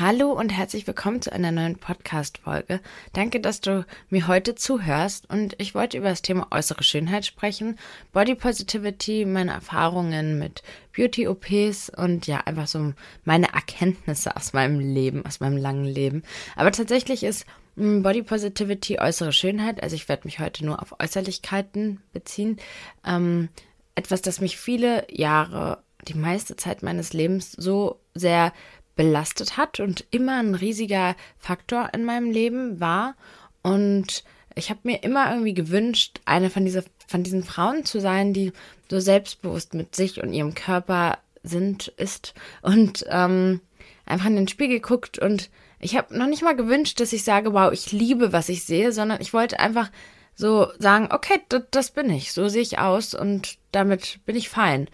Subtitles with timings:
[0.00, 2.78] Hallo und herzlich willkommen zu einer neuen Podcast-Folge.
[3.14, 7.76] Danke, dass du mir heute zuhörst und ich wollte über das Thema äußere Schönheit sprechen,
[8.12, 10.62] Body Positivity, meine Erfahrungen mit
[10.96, 12.92] Beauty-OPs und ja, einfach so
[13.24, 16.22] meine Erkenntnisse aus meinem Leben, aus meinem langen Leben.
[16.54, 17.44] Aber tatsächlich ist
[17.76, 22.58] hm, Body Positivity äußere Schönheit, also ich werde mich heute nur auf Äußerlichkeiten beziehen,
[23.04, 23.48] ähm,
[23.96, 28.52] etwas, das mich viele Jahre, die meiste Zeit meines Lebens so sehr
[28.98, 33.14] belastet hat und immer ein riesiger Faktor in meinem Leben war.
[33.62, 34.24] Und
[34.56, 38.52] ich habe mir immer irgendwie gewünscht, eine von, dieser, von diesen Frauen zu sein, die
[38.90, 43.60] so selbstbewusst mit sich und ihrem Körper sind, ist und ähm,
[44.04, 45.16] einfach in den Spiegel guckt.
[45.20, 48.64] Und ich habe noch nicht mal gewünscht, dass ich sage, wow, ich liebe, was ich
[48.64, 49.92] sehe, sondern ich wollte einfach
[50.34, 54.88] so sagen, okay, das bin ich, so sehe ich aus und damit bin ich fein.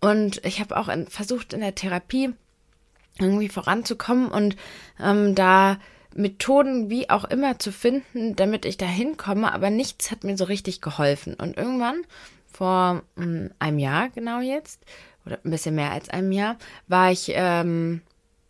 [0.00, 2.32] Und ich habe auch in, versucht in der Therapie
[3.20, 4.56] irgendwie voranzukommen und
[4.98, 5.78] ähm, da
[6.14, 10.44] Methoden wie auch immer zu finden, damit ich da hinkomme, aber nichts hat mir so
[10.44, 11.34] richtig geholfen.
[11.34, 12.02] Und irgendwann,
[12.52, 14.84] vor ähm, einem Jahr genau jetzt,
[15.24, 16.56] oder ein bisschen mehr als einem Jahr,
[16.88, 18.02] war ich, ähm,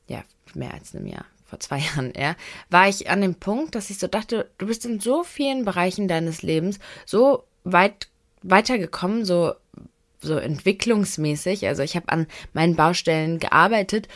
[0.09, 0.23] ja,
[0.55, 2.37] mehr als einem Jahr, vor zwei Jahren eher,
[2.71, 6.09] war ich an dem Punkt, dass ich so dachte, du bist in so vielen Bereichen
[6.09, 8.09] deines Lebens so weit
[8.43, 9.55] weitergekommen, so
[10.23, 11.67] so entwicklungsmäßig.
[11.67, 14.07] Also ich habe an meinen Baustellen gearbeitet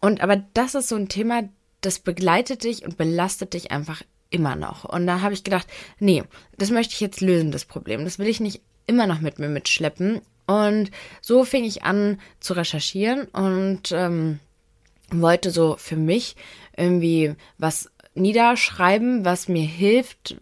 [0.00, 1.44] und aber das ist so ein Thema,
[1.80, 4.84] das begleitet dich und belastet dich einfach immer noch.
[4.84, 5.66] Und da habe ich gedacht,
[5.98, 6.24] nee,
[6.58, 8.04] das möchte ich jetzt lösen, das Problem.
[8.04, 10.20] Das will ich nicht immer noch mit mir mitschleppen.
[10.46, 14.38] Und so fing ich an zu recherchieren und ähm,
[15.10, 16.36] wollte so für mich
[16.76, 20.36] irgendwie was niederschreiben, was mir hilft,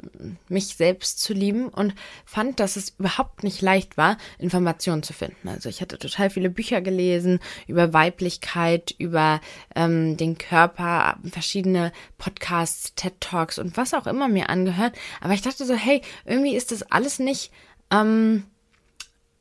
[0.48, 1.94] mich selbst zu lieben und
[2.24, 5.48] fand, dass es überhaupt nicht leicht war, Informationen zu finden.
[5.48, 9.40] Also ich hatte total viele Bücher gelesen über Weiblichkeit, über
[9.74, 14.96] ähm, den Körper, verschiedene Podcasts, TED Talks und was auch immer mir angehört.
[15.20, 17.50] Aber ich dachte so, hey, irgendwie ist das alles nicht
[17.90, 18.44] ähm,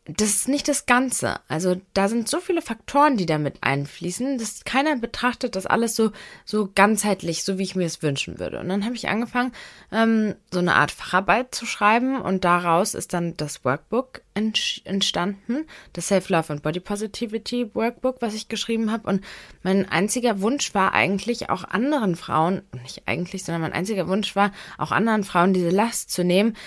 [0.06, 1.40] das ist nicht das Ganze.
[1.48, 6.12] Also da sind so viele Faktoren, die damit einfließen, dass keiner betrachtet das alles so
[6.44, 8.60] so ganzheitlich, so wie ich mir es wünschen würde.
[8.60, 9.54] Und dann habe ich angefangen,
[9.94, 16.08] ähm, so eine Art Facharbeit zu schreiben und daraus ist dann das Workbook entstanden, das
[16.08, 19.08] Self-Love and Body Positivity Workbook, was ich geschrieben habe.
[19.08, 19.24] Und
[19.62, 24.52] mein einziger Wunsch war eigentlich auch anderen Frauen, nicht eigentlich, sondern mein einziger Wunsch war
[24.78, 26.58] auch anderen Frauen diese Last zu nehmen,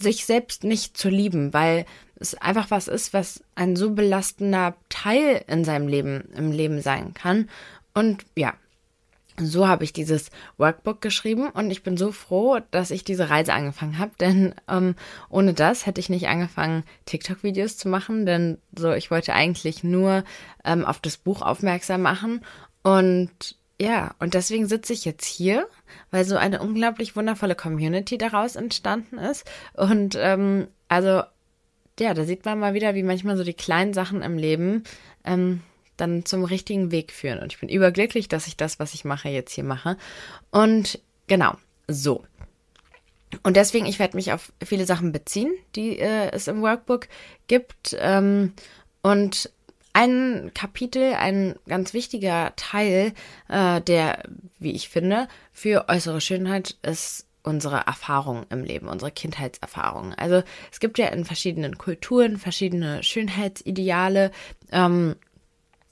[0.00, 1.84] sich selbst nicht zu lieben, weil
[2.18, 7.14] es einfach was ist, was ein so belastender Teil in seinem Leben, im Leben sein
[7.14, 7.48] kann.
[7.94, 8.54] Und ja,
[9.38, 13.52] so habe ich dieses Workbook geschrieben und ich bin so froh, dass ich diese Reise
[13.52, 14.94] angefangen habe, denn ähm,
[15.28, 20.24] ohne das hätte ich nicht angefangen, TikTok-Videos zu machen, denn so ich wollte eigentlich nur
[20.64, 22.44] ähm, auf das Buch aufmerksam machen
[22.82, 25.68] und ja, und deswegen sitze ich jetzt hier,
[26.10, 29.44] weil so eine unglaublich wundervolle Community daraus entstanden ist
[29.74, 31.22] und ähm, also
[32.00, 34.84] ja, da sieht man mal wieder, wie manchmal so die kleinen Sachen im Leben
[35.24, 35.62] ähm,
[35.96, 37.38] dann zum richtigen Weg führen.
[37.38, 39.96] Und ich bin überglücklich, dass ich das, was ich mache, jetzt hier mache.
[40.50, 41.54] Und genau,
[41.88, 42.24] so.
[43.42, 47.08] Und deswegen, ich werde mich auf viele Sachen beziehen, die äh, es im Workbook
[47.48, 47.96] gibt.
[47.98, 48.52] Ähm,
[49.02, 49.50] und
[49.92, 53.14] ein Kapitel, ein ganz wichtiger Teil,
[53.48, 54.22] äh, der,
[54.58, 60.14] wie ich finde, für äußere Schönheit ist unsere Erfahrungen im Leben, unsere Kindheitserfahrungen.
[60.14, 60.42] Also
[60.72, 64.32] es gibt ja in verschiedenen Kulturen verschiedene Schönheitsideale.
[64.72, 65.14] Ähm,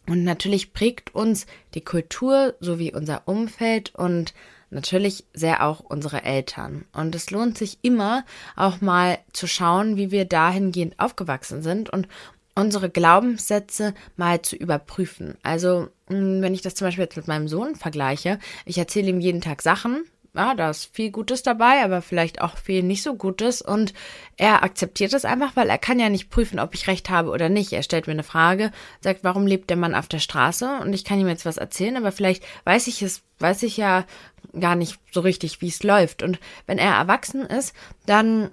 [0.06, 4.34] und natürlich prägt uns die Kultur sowie unser Umfeld und
[4.70, 6.84] natürlich sehr auch unsere Eltern.
[6.92, 8.24] Und es lohnt sich immer
[8.56, 12.08] auch mal zu schauen, wie wir dahingehend aufgewachsen sind und
[12.56, 15.38] unsere Glaubenssätze mal zu überprüfen.
[15.42, 19.40] Also, wenn ich das zum Beispiel jetzt mit meinem Sohn vergleiche, ich erzähle ihm jeden
[19.40, 23.62] Tag Sachen, ja, da ist viel Gutes dabei, aber vielleicht auch viel nicht so Gutes.
[23.62, 23.94] Und
[24.36, 27.48] er akzeptiert es einfach, weil er kann ja nicht prüfen, ob ich recht habe oder
[27.48, 27.72] nicht.
[27.72, 30.78] Er stellt mir eine Frage, sagt, warum lebt der Mann auf der Straße?
[30.80, 34.04] Und ich kann ihm jetzt was erzählen, aber vielleicht weiß ich es, weiß ich ja
[34.58, 36.22] gar nicht so richtig, wie es läuft.
[36.22, 37.74] Und wenn er erwachsen ist,
[38.06, 38.50] dann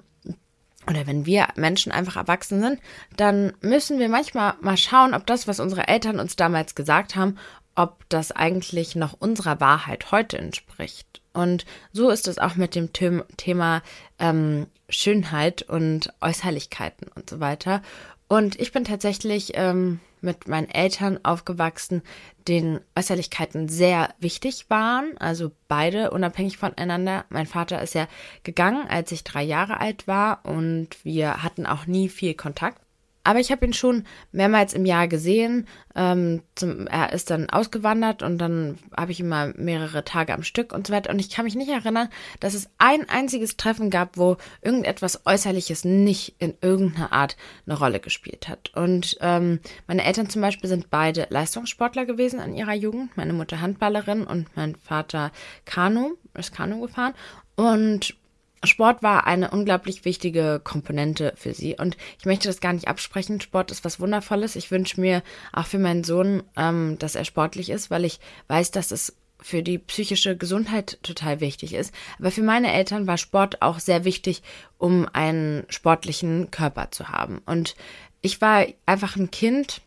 [0.88, 2.80] oder wenn wir Menschen einfach erwachsen sind,
[3.16, 7.38] dann müssen wir manchmal mal schauen, ob das, was unsere Eltern uns damals gesagt haben,
[7.76, 11.21] ob das eigentlich noch unserer Wahrheit heute entspricht.
[11.34, 13.82] Und so ist es auch mit dem Thema
[14.20, 17.82] ähm, Schönheit und Äußerlichkeiten und so weiter.
[18.28, 22.02] Und ich bin tatsächlich ähm, mit meinen Eltern aufgewachsen,
[22.48, 27.26] denen Äußerlichkeiten sehr wichtig waren, also beide unabhängig voneinander.
[27.30, 28.08] Mein Vater ist ja
[28.44, 32.82] gegangen, als ich drei Jahre alt war und wir hatten auch nie viel Kontakt.
[33.24, 35.68] Aber ich habe ihn schon mehrmals im Jahr gesehen.
[35.96, 40.44] Ähm, zum, er ist dann ausgewandert und dann habe ich ihn mal mehrere Tage am
[40.44, 41.12] Stück und so weiter.
[41.12, 42.10] Und ich kann mich nicht erinnern,
[42.40, 48.00] dass es ein einziges Treffen gab, wo irgendetwas Äußerliches nicht in irgendeiner Art eine Rolle
[48.00, 48.72] gespielt hat.
[48.76, 53.16] Und ähm, meine Eltern zum Beispiel sind beide Leistungssportler gewesen in ihrer Jugend.
[53.18, 55.32] Meine Mutter Handballerin und mein Vater
[55.66, 57.14] Kanu, ist Kanu gefahren.
[57.56, 58.16] Und
[58.64, 63.42] Sport war eine unglaublich wichtige Komponente für sie und ich möchte das gar nicht absprechen.
[63.42, 64.56] Sport ist was Wundervolles.
[64.56, 68.72] Ich wünsche mir auch für meinen Sohn, ähm, dass er sportlich ist, weil ich weiß,
[68.72, 71.94] dass es für die psychische Gesundheit total wichtig ist.
[72.20, 74.44] Aber für meine Eltern war Sport auch sehr wichtig,
[74.78, 77.42] um einen sportlichen Körper zu haben.
[77.46, 77.76] Und
[78.22, 79.82] ich war einfach ein Kind,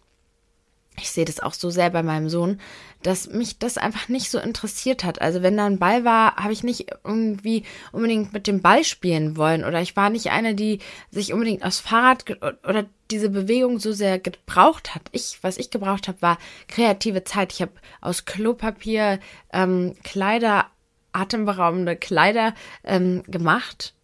[0.96, 2.60] ich sehe das auch so sehr bei meinem Sohn,
[3.02, 5.20] dass mich das einfach nicht so interessiert hat.
[5.20, 9.36] Also wenn da ein Ball war, habe ich nicht irgendwie unbedingt mit dem Ball spielen
[9.36, 10.78] wollen oder ich war nicht eine, die
[11.10, 12.24] sich unbedingt aufs Fahrrad
[12.66, 15.02] oder diese Bewegung so sehr gebraucht hat.
[15.12, 16.38] Ich, was ich gebraucht habe, war
[16.68, 17.52] kreative Zeit.
[17.52, 19.18] Ich habe aus Klopapier
[19.52, 20.66] ähm, Kleider,
[21.12, 22.54] atemberaubende Kleider
[22.84, 23.94] ähm, gemacht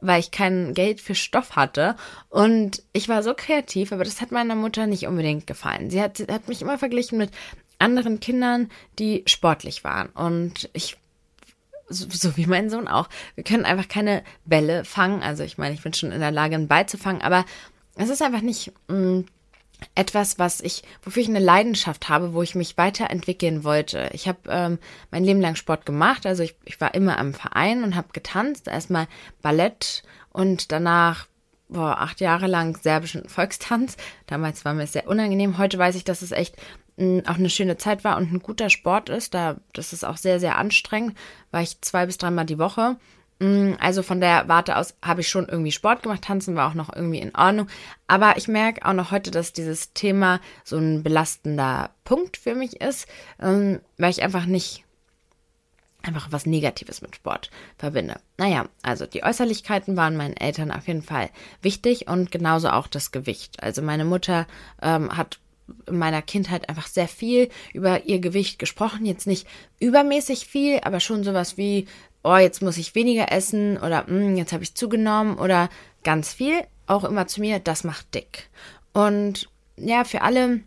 [0.00, 1.96] weil ich kein Geld für Stoff hatte.
[2.28, 5.90] Und ich war so kreativ, aber das hat meiner Mutter nicht unbedingt gefallen.
[5.90, 7.30] Sie hat, hat mich immer verglichen mit
[7.78, 10.08] anderen Kindern, die sportlich waren.
[10.10, 10.96] Und ich
[11.88, 13.08] so, so, wie mein Sohn auch.
[13.34, 15.22] Wir können einfach keine Bälle fangen.
[15.22, 17.44] Also ich meine, ich bin schon in der Lage, einen Ball zu fangen, aber
[17.96, 19.24] es ist einfach nicht mh, mm,
[19.94, 24.10] etwas, was ich, wofür ich eine Leidenschaft habe, wo ich mich weiterentwickeln wollte.
[24.12, 24.78] Ich habe ähm,
[25.10, 28.68] mein Leben lang Sport gemacht, also ich, ich war immer am Verein und habe getanzt.
[28.68, 29.06] Erstmal
[29.42, 31.26] Ballett und danach
[31.68, 33.96] boah, acht Jahre lang serbischen Volkstanz.
[34.26, 35.58] Damals war mir sehr unangenehm.
[35.58, 36.56] Heute weiß ich, dass es echt
[36.96, 39.34] mh, auch eine schöne Zeit war und ein guter Sport ist.
[39.34, 41.16] Da, das ist auch sehr, sehr anstrengend.
[41.50, 42.96] War ich zwei bis dreimal die Woche.
[43.40, 46.74] Mm, also von der Warte aus habe ich schon irgendwie Sport gemacht, tanzen war auch
[46.74, 47.68] noch irgendwie in Ordnung.
[48.06, 52.80] Aber ich merke auch noch heute, dass dieses Thema so ein belastender Punkt für mich
[52.80, 53.06] ist,
[53.40, 54.84] ähm, weil ich einfach nicht
[56.02, 58.20] einfach was Negatives mit Sport verbinde.
[58.38, 61.28] Naja, also die Äußerlichkeiten waren meinen Eltern auf jeden Fall
[61.60, 63.62] wichtig und genauso auch das Gewicht.
[63.62, 64.46] Also meine Mutter
[64.80, 65.40] ähm, hat
[65.86, 69.04] in meiner Kindheit einfach sehr viel über ihr Gewicht gesprochen.
[69.04, 69.46] Jetzt nicht
[69.80, 71.86] übermäßig viel, aber schon sowas wie
[72.22, 75.68] oh, jetzt muss ich weniger essen oder mm, jetzt habe ich zugenommen oder
[76.04, 78.50] ganz viel, auch immer zu mir, das macht dick.
[78.92, 80.60] Und ja, für alle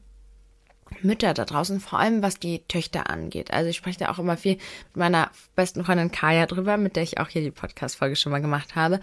[1.03, 3.51] Mütter da draußen, vor allem was die Töchter angeht.
[3.51, 7.03] Also ich spreche da auch immer viel mit meiner besten Freundin Kaya drüber, mit der
[7.03, 8.99] ich auch hier die Podcast-Folge schon mal gemacht habe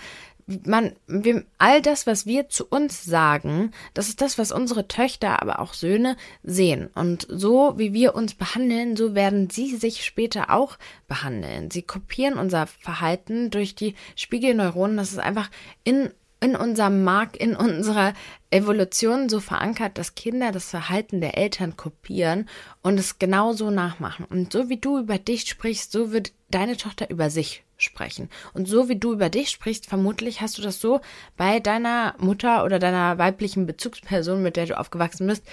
[0.64, 5.42] man, wir, all das, was wir zu uns sagen, das ist das, was unsere Töchter,
[5.42, 6.88] aber auch Söhne sehen.
[6.94, 11.70] Und so wie wir uns behandeln, so werden sie sich später auch behandeln.
[11.70, 14.96] Sie kopieren unser Verhalten durch die Spiegelneuronen.
[14.96, 15.50] Das ist einfach
[15.84, 16.10] in
[16.40, 18.12] in unserem Mark, in unserer
[18.50, 22.48] Evolution so verankert, dass Kinder das Verhalten der Eltern kopieren
[22.82, 24.24] und es genauso nachmachen.
[24.24, 28.28] Und so wie du über dich sprichst, so wird deine Tochter über sich sprechen.
[28.54, 31.00] Und so wie du über dich sprichst, vermutlich hast du das so
[31.36, 35.44] bei deiner Mutter oder deiner weiblichen Bezugsperson, mit der du aufgewachsen bist,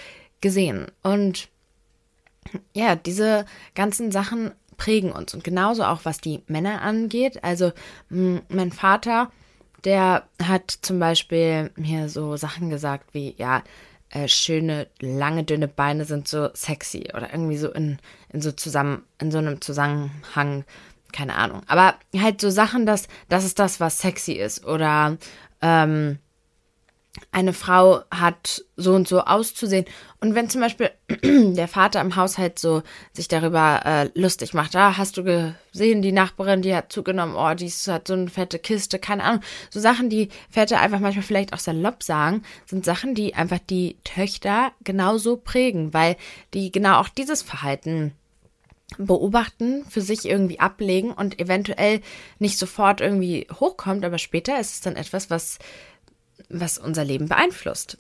[0.42, 0.88] gesehen.
[1.02, 1.50] Und
[2.74, 5.34] ja, diese ganzen Sachen prägen uns.
[5.34, 7.44] Und genauso auch was die Männer angeht.
[7.44, 7.72] Also
[8.10, 9.32] mein Vater,
[9.86, 13.64] der hat zum Beispiel mir so Sachen gesagt wie, ja,
[14.10, 17.98] äh, schöne, lange, dünne Beine sind so sexy oder irgendwie so in,
[18.30, 20.66] in so zusammen, in so einem Zusammenhang
[21.16, 21.62] keine Ahnung.
[21.68, 24.66] Aber halt so Sachen, dass das ist das, was sexy ist.
[24.66, 25.18] Oder
[25.62, 26.20] ähm,
[27.32, 29.86] eine Frau hat so und so auszusehen.
[30.20, 30.92] Und wenn zum Beispiel
[31.24, 36.12] der Vater im Haushalt so sich darüber äh, lustig macht, ah, hast du gesehen, die
[36.12, 39.42] Nachbarin, die hat zugenommen, oh, die hat so eine fette Kiste, keine Ahnung.
[39.70, 43.98] So Sachen, die Väter einfach manchmal vielleicht auch salopp sagen, sind Sachen, die einfach die
[44.04, 46.18] Töchter genauso prägen, weil
[46.54, 48.14] die genau auch dieses Verhalten
[48.98, 52.02] beobachten, für sich irgendwie ablegen und eventuell
[52.40, 55.58] nicht sofort irgendwie hochkommt, aber später ist es dann etwas, was,
[56.50, 57.98] was unser Leben beeinflusst.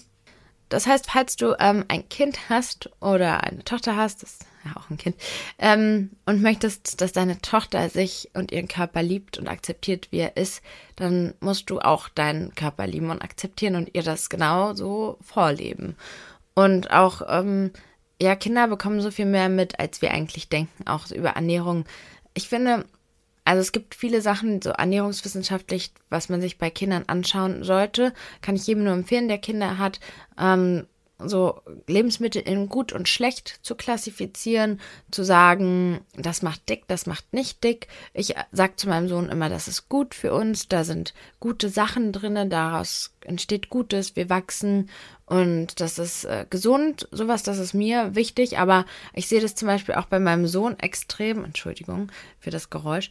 [0.69, 4.71] Das heißt, falls du ähm, ein Kind hast oder eine Tochter hast, das ist ja
[4.75, 5.15] auch ein Kind,
[5.59, 10.37] ähm, und möchtest, dass deine Tochter sich und ihren Körper liebt und akzeptiert, wie er
[10.37, 10.63] ist,
[10.95, 15.95] dann musst du auch deinen Körper lieben und akzeptieren und ihr das genauso vorleben.
[16.55, 17.71] Und auch ähm,
[18.19, 21.85] ja, Kinder bekommen so viel mehr mit, als wir eigentlich denken, auch über Ernährung.
[22.33, 22.85] Ich finde,
[23.45, 28.13] also es gibt viele Sachen, so ernährungswissenschaftlich, was man sich bei Kindern anschauen sollte.
[28.41, 29.99] Kann ich jedem nur empfehlen, der Kinder hat.
[30.39, 30.87] Ähm,
[31.17, 37.31] so Lebensmittel in gut und schlecht zu klassifizieren, zu sagen, das macht dick, das macht
[37.33, 37.87] nicht dick.
[38.13, 42.11] Ich sag zu meinem Sohn immer, das ist gut für uns, da sind gute Sachen
[42.11, 44.89] drinne, daraus entsteht Gutes, wir wachsen
[45.25, 49.67] und das ist äh, gesund, sowas, das ist mir wichtig, aber ich sehe das zum
[49.67, 53.09] Beispiel auch bei meinem Sohn extrem, Entschuldigung für das Geräusch,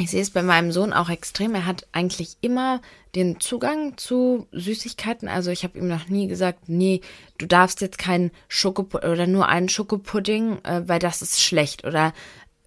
[0.00, 1.56] ich sehe es bei meinem Sohn auch extrem.
[1.56, 2.80] Er hat eigentlich immer
[3.16, 5.28] den Zugang zu Süßigkeiten.
[5.28, 7.00] Also ich habe ihm noch nie gesagt, nee,
[7.36, 11.84] du darfst jetzt keinen Schokopudding oder nur einen Schokopudding, äh, weil das ist schlecht.
[11.84, 12.12] Oder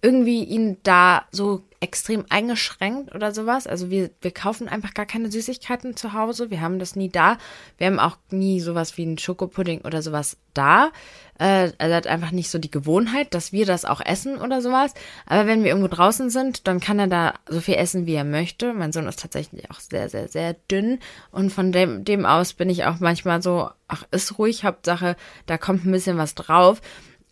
[0.02, 3.66] irgendwie ihn da so extrem eingeschränkt oder sowas.
[3.66, 6.50] Also wir, wir kaufen einfach gar keine Süßigkeiten zu Hause.
[6.50, 7.38] Wir haben das nie da.
[7.76, 10.92] Wir haben auch nie sowas wie einen Schokopudding oder sowas da.
[11.40, 14.94] Äh, er hat einfach nicht so die Gewohnheit, dass wir das auch essen oder sowas.
[15.26, 18.24] Aber wenn wir irgendwo draußen sind, dann kann er da so viel essen, wie er
[18.24, 18.74] möchte.
[18.74, 21.00] Mein Sohn ist tatsächlich auch sehr, sehr, sehr dünn.
[21.32, 25.58] Und von dem, dem aus bin ich auch manchmal so, ach, ist ruhig, Hauptsache, da
[25.58, 26.80] kommt ein bisschen was drauf.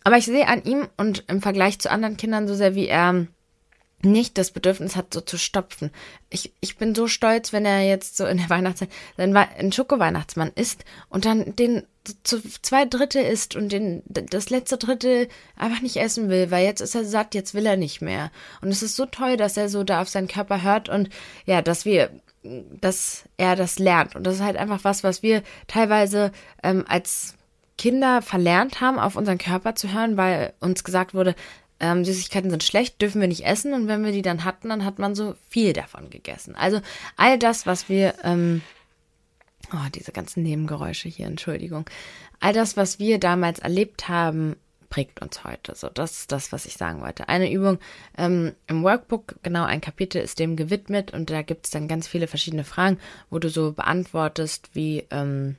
[0.03, 3.27] Aber ich sehe an ihm und im Vergleich zu anderen Kindern so sehr, wie er
[4.03, 5.91] nicht das Bedürfnis hat, so zu stopfen.
[6.29, 10.85] Ich, ich bin so stolz, wenn er jetzt so in der Weihnachtszeit ein Schoko-Weihnachtsmann isst
[11.09, 11.83] und dann den
[12.23, 16.81] zu zwei Drittel isst und den, das letzte Drittel einfach nicht essen will, weil jetzt
[16.81, 18.31] ist er satt, jetzt will er nicht mehr.
[18.61, 21.09] Und es ist so toll, dass er so da auf seinen Körper hört und
[21.45, 22.09] ja, dass wir,
[22.43, 24.15] dass er das lernt.
[24.15, 26.31] Und das ist halt einfach was, was wir teilweise
[26.63, 27.35] ähm, als
[27.77, 31.35] Kinder verlernt haben, auf unseren Körper zu hören, weil uns gesagt wurde,
[31.81, 33.73] ähm, Süßigkeiten sind schlecht, dürfen wir nicht essen.
[33.73, 36.55] Und wenn wir die dann hatten, dann hat man so viel davon gegessen.
[36.55, 36.79] Also
[37.17, 38.61] all das, was wir, ähm,
[39.73, 41.89] oh, diese ganzen Nebengeräusche hier, Entschuldigung.
[42.39, 44.55] All das, was wir damals erlebt haben,
[44.89, 45.73] prägt uns heute.
[45.73, 47.27] So, das ist das, was ich sagen wollte.
[47.27, 47.79] Eine Übung
[48.17, 52.07] ähm, im Workbook, genau ein Kapitel ist dem gewidmet und da gibt es dann ganz
[52.07, 52.99] viele verschiedene Fragen,
[53.31, 55.55] wo du so beantwortest, wie, ähm,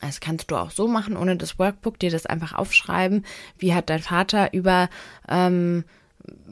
[0.00, 3.24] das kannst du auch so machen, ohne das Workbook, dir das einfach aufschreiben.
[3.58, 4.88] Wie hat dein Vater über
[5.28, 5.84] ähm,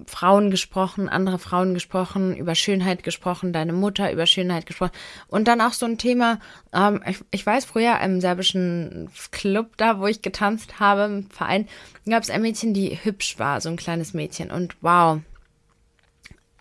[0.07, 4.93] Frauen gesprochen, andere Frauen gesprochen, über Schönheit gesprochen, deine Mutter über Schönheit gesprochen.
[5.29, 6.39] Und dann auch so ein Thema,
[6.73, 11.69] ähm, ich, ich, weiß, früher im serbischen Club, da wo ich getanzt habe, im Verein,
[12.09, 14.51] gab es ein Mädchen, die hübsch war, so ein kleines Mädchen.
[14.51, 15.21] Und wow,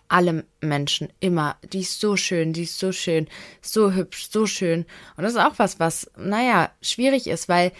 [0.08, 1.56] alle Menschen immer.
[1.72, 3.28] Die ist so schön, die ist so schön,
[3.60, 4.86] so hübsch, so schön.
[5.16, 7.72] Und das ist auch was, was, naja, schwierig ist, weil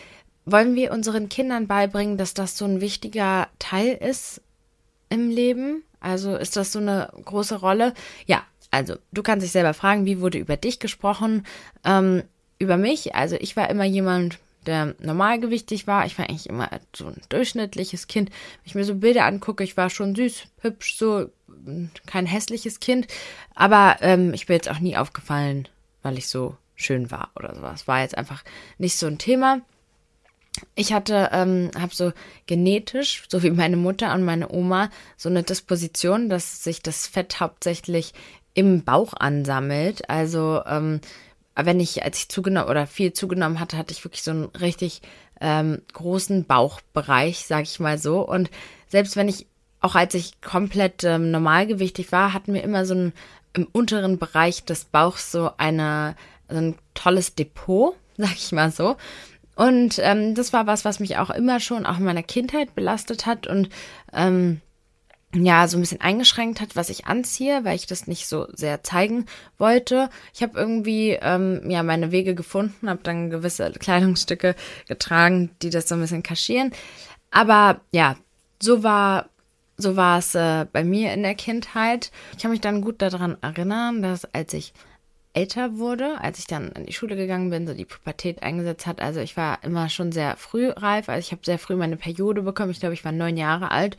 [0.44, 4.40] wollen wir unseren Kindern beibringen, dass das so ein wichtiger Teil ist
[5.08, 5.82] im Leben?
[6.00, 7.94] Also ist das so eine große Rolle?
[8.26, 11.44] Ja, also du kannst dich selber fragen, wie wurde über dich gesprochen?
[11.84, 12.22] Ähm,
[12.58, 16.06] über mich, also ich war immer jemand, der normalgewichtig war.
[16.06, 18.30] Ich war eigentlich immer so ein durchschnittliches Kind.
[18.30, 21.30] Wenn ich mir so Bilder angucke, ich war schon süß, hübsch, so
[22.06, 23.06] kein hässliches Kind.
[23.54, 25.68] Aber ähm, ich bin jetzt auch nie aufgefallen,
[26.02, 27.88] weil ich so schön war oder sowas.
[27.88, 28.44] War jetzt einfach
[28.78, 29.60] nicht so ein Thema.
[30.74, 32.12] Ich hatte, ähm, habe so
[32.46, 37.40] genetisch, so wie meine Mutter und meine Oma, so eine Disposition, dass sich das Fett
[37.40, 38.14] hauptsächlich
[38.54, 40.08] im Bauch ansammelt.
[40.08, 41.00] Also ähm,
[41.54, 45.02] wenn ich, als ich zugenommen oder viel zugenommen hatte, hatte ich wirklich so einen richtig
[45.40, 48.20] ähm, großen Bauchbereich, sag ich mal so.
[48.20, 48.50] Und
[48.88, 49.46] selbst wenn ich,
[49.80, 53.12] auch als ich komplett ähm, normalgewichtig war, hatten wir immer so ein,
[53.52, 56.16] im unteren Bereich des Bauchs so eine,
[56.48, 58.96] so ein tolles Depot, sag ich mal so.
[59.54, 63.24] Und ähm, das war was, was mich auch immer schon, auch in meiner Kindheit belastet
[63.24, 63.70] hat und
[64.12, 64.60] ähm,
[65.34, 68.82] ja, so ein bisschen eingeschränkt hat, was ich anziehe, weil ich das nicht so sehr
[68.82, 69.26] zeigen
[69.58, 70.08] wollte.
[70.34, 74.54] Ich habe irgendwie ähm, ja meine Wege gefunden, habe dann gewisse Kleidungsstücke
[74.88, 76.72] getragen, die das so ein bisschen kaschieren.
[77.30, 78.16] Aber ja,
[78.62, 79.28] so war
[79.76, 82.10] so war es äh, bei mir in der Kindheit.
[82.32, 84.72] Ich kann mich dann gut daran erinnern, dass als ich
[85.34, 89.02] älter wurde, als ich dann in die Schule gegangen bin, so die Pubertät eingesetzt hat.
[89.02, 91.10] Also ich war immer schon sehr früh reif.
[91.10, 92.70] Also ich habe sehr früh meine Periode bekommen.
[92.70, 93.98] Ich glaube, ich war neun Jahre alt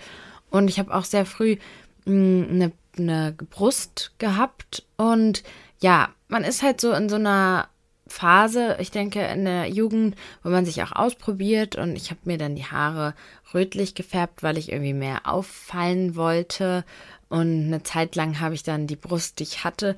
[0.50, 1.58] und ich habe auch sehr früh
[2.06, 4.84] mh, eine, eine Brust gehabt.
[4.98, 5.44] Und
[5.80, 7.70] ja, man ist halt so in so einer
[8.10, 11.76] Phase, ich denke, in der Jugend, wo man sich auch ausprobiert.
[11.76, 13.14] Und ich habe mir dann die Haare
[13.54, 16.84] rötlich gefärbt, weil ich irgendwie mehr auffallen wollte.
[17.30, 19.96] Und eine Zeit lang habe ich dann die Brust, die ich hatte,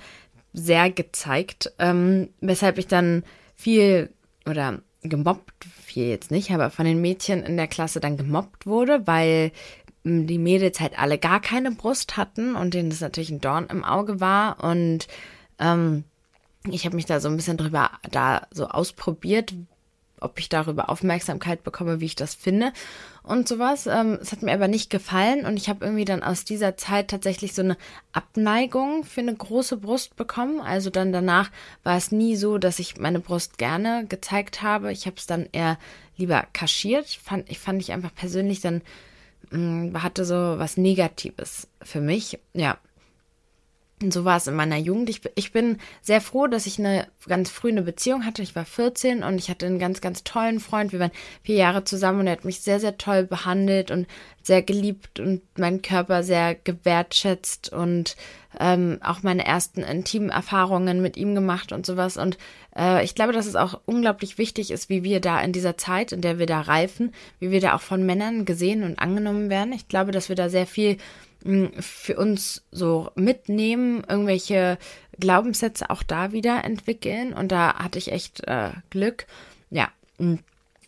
[0.53, 3.23] sehr gezeigt, ähm, weshalb ich dann
[3.55, 4.09] viel
[4.47, 9.05] oder gemobbt, viel jetzt nicht, aber von den Mädchen in der Klasse dann gemobbt wurde,
[9.05, 9.51] weil
[10.03, 13.83] die Mädels halt alle gar keine Brust hatten und denen das natürlich ein Dorn im
[13.83, 14.63] Auge war.
[14.63, 15.07] Und
[15.59, 16.03] ähm,
[16.67, 19.53] ich habe mich da so ein bisschen drüber da so ausprobiert,
[20.21, 22.73] ob ich darüber Aufmerksamkeit bekomme, wie ich das finde
[23.23, 23.87] und sowas.
[23.87, 27.09] Ähm, es hat mir aber nicht gefallen und ich habe irgendwie dann aus dieser Zeit
[27.09, 27.77] tatsächlich so eine
[28.11, 30.59] Abneigung für eine große Brust bekommen.
[30.59, 31.51] Also dann danach
[31.83, 34.91] war es nie so, dass ich meine Brust gerne gezeigt habe.
[34.91, 35.77] Ich habe es dann eher
[36.17, 37.07] lieber kaschiert.
[37.07, 38.81] Fand, ich fand ich einfach persönlich dann
[39.51, 42.39] mh, mm, hatte so was Negatives für mich.
[42.53, 42.77] Ja,
[44.01, 45.09] und so war es in meiner Jugend.
[45.09, 48.41] Ich, ich, bin sehr froh, dass ich eine ganz früh eine Beziehung hatte.
[48.41, 50.93] Ich war 14 und ich hatte einen ganz, ganz tollen Freund.
[50.93, 51.11] Wir waren
[51.43, 54.07] vier Jahre zusammen und er hat mich sehr, sehr toll behandelt und
[54.41, 58.15] sehr geliebt und meinen Körper sehr gewertschätzt und
[58.57, 62.15] ähm, auch meine ersten intimen Erfahrungen mit ihm gemacht und sowas.
[62.15, 62.37] Und
[62.77, 66.13] äh, ich glaube, dass es auch unglaublich wichtig ist, wie wir da in dieser Zeit,
[66.13, 69.73] in der wir da reifen, wie wir da auch von Männern gesehen und angenommen werden.
[69.73, 70.97] Ich glaube, dass wir da sehr viel
[71.79, 74.77] für uns so mitnehmen, irgendwelche
[75.19, 77.33] Glaubenssätze auch da wieder entwickeln.
[77.33, 79.25] Und da hatte ich echt äh, Glück.
[79.69, 79.89] Ja.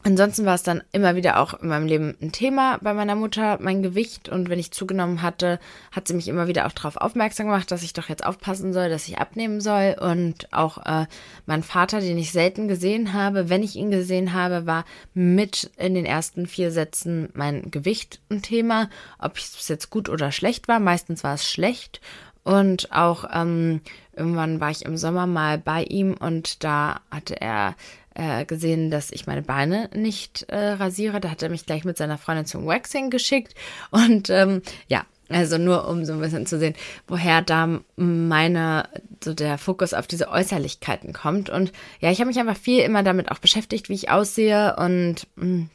[0.03, 3.59] Ansonsten war es dann immer wieder auch in meinem Leben ein Thema bei meiner Mutter,
[3.61, 4.29] mein Gewicht.
[4.29, 5.59] Und wenn ich zugenommen hatte,
[5.91, 8.89] hat sie mich immer wieder auch darauf aufmerksam gemacht, dass ich doch jetzt aufpassen soll,
[8.89, 9.95] dass ich abnehmen soll.
[9.99, 11.05] Und auch äh,
[11.45, 15.93] mein Vater, den ich selten gesehen habe, wenn ich ihn gesehen habe, war mit in
[15.93, 18.89] den ersten vier Sätzen mein Gewicht ein Thema.
[19.19, 22.01] Ob es jetzt gut oder schlecht war, meistens war es schlecht.
[22.43, 23.81] Und auch ähm,
[24.15, 27.75] irgendwann war ich im Sommer mal bei ihm und da hatte er
[28.15, 31.19] äh, gesehen, dass ich meine Beine nicht äh, rasiere.
[31.19, 33.55] Da hat er mich gleich mit seiner Freundin zum Waxing geschickt.
[33.89, 36.75] Und ähm, ja, also nur um so ein bisschen zu sehen,
[37.07, 38.89] woher da meine,
[39.23, 41.49] so der Fokus auf diese Äußerlichkeiten kommt.
[41.49, 45.27] Und ja, ich habe mich einfach viel immer damit auch beschäftigt, wie ich aussehe und
[45.35, 45.69] mh, mm,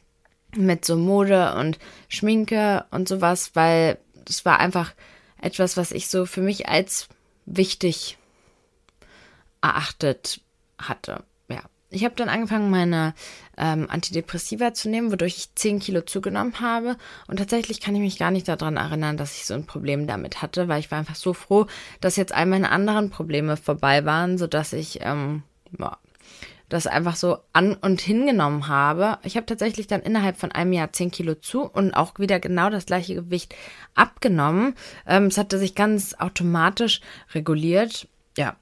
[0.55, 1.77] mit so Mode und
[2.07, 4.93] Schminke und sowas, weil das war einfach
[5.41, 7.09] etwas, was ich so für mich als
[7.45, 8.17] wichtig
[9.61, 10.41] erachtet
[10.77, 11.23] hatte
[11.89, 13.13] ich habe dann angefangen, meine
[13.57, 16.97] ähm, Antidepressiva zu nehmen, wodurch ich 10 Kilo zugenommen habe.
[17.27, 20.41] Und tatsächlich kann ich mich gar nicht daran erinnern, dass ich so ein Problem damit
[20.41, 21.65] hatte, weil ich war einfach so froh,
[22.01, 25.43] dass jetzt all meine anderen Probleme vorbei waren, sodass ich ähm,
[25.79, 25.97] ja,
[26.67, 29.19] das einfach so an und hingenommen habe.
[29.23, 32.69] Ich habe tatsächlich dann innerhalb von einem Jahr 10 Kilo zu und auch wieder genau
[32.69, 33.55] das gleiche Gewicht
[33.95, 34.75] abgenommen.
[35.05, 36.99] Ähm, es hatte sich ganz automatisch
[37.33, 38.09] reguliert.
[38.37, 38.57] Ja,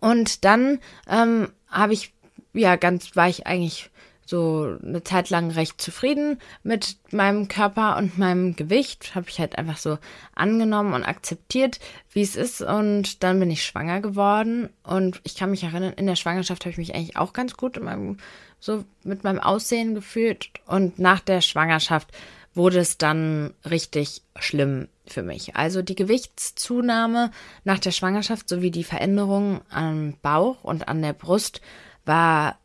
[0.00, 2.12] und dann ähm, habe ich,
[2.52, 3.90] ja, ganz, war ich eigentlich
[4.28, 9.14] so eine Zeit lang recht zufrieden mit meinem Körper und meinem Gewicht.
[9.14, 9.96] Habe ich halt einfach so
[10.34, 11.80] angenommen und akzeptiert,
[12.12, 12.60] wie es ist.
[12.60, 14.68] Und dann bin ich schwanger geworden.
[14.82, 17.78] Und ich kann mich erinnern, in der Schwangerschaft habe ich mich eigentlich auch ganz gut
[17.78, 18.18] in meinem,
[18.60, 20.50] so mit meinem Aussehen gefühlt.
[20.66, 22.08] Und nach der Schwangerschaft
[22.54, 25.56] wurde es dann richtig schlimm für mich.
[25.56, 27.30] Also die Gewichtszunahme
[27.64, 31.60] nach der Schwangerschaft sowie die Veränderung am Bauch und an der Brust
[32.04, 32.58] war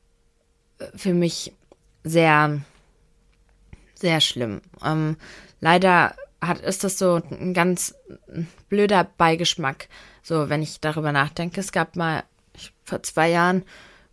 [0.80, 1.54] äh, für mich
[2.04, 2.62] sehr,
[3.96, 4.62] sehr schlimm.
[4.84, 5.18] Ähm,
[5.60, 7.96] leider hat, ist das so ein ganz
[8.70, 9.88] blöder Beigeschmack,
[10.22, 11.60] so wenn ich darüber nachdenke.
[11.62, 12.24] Es gab mal
[12.84, 13.64] vor zwei Jahren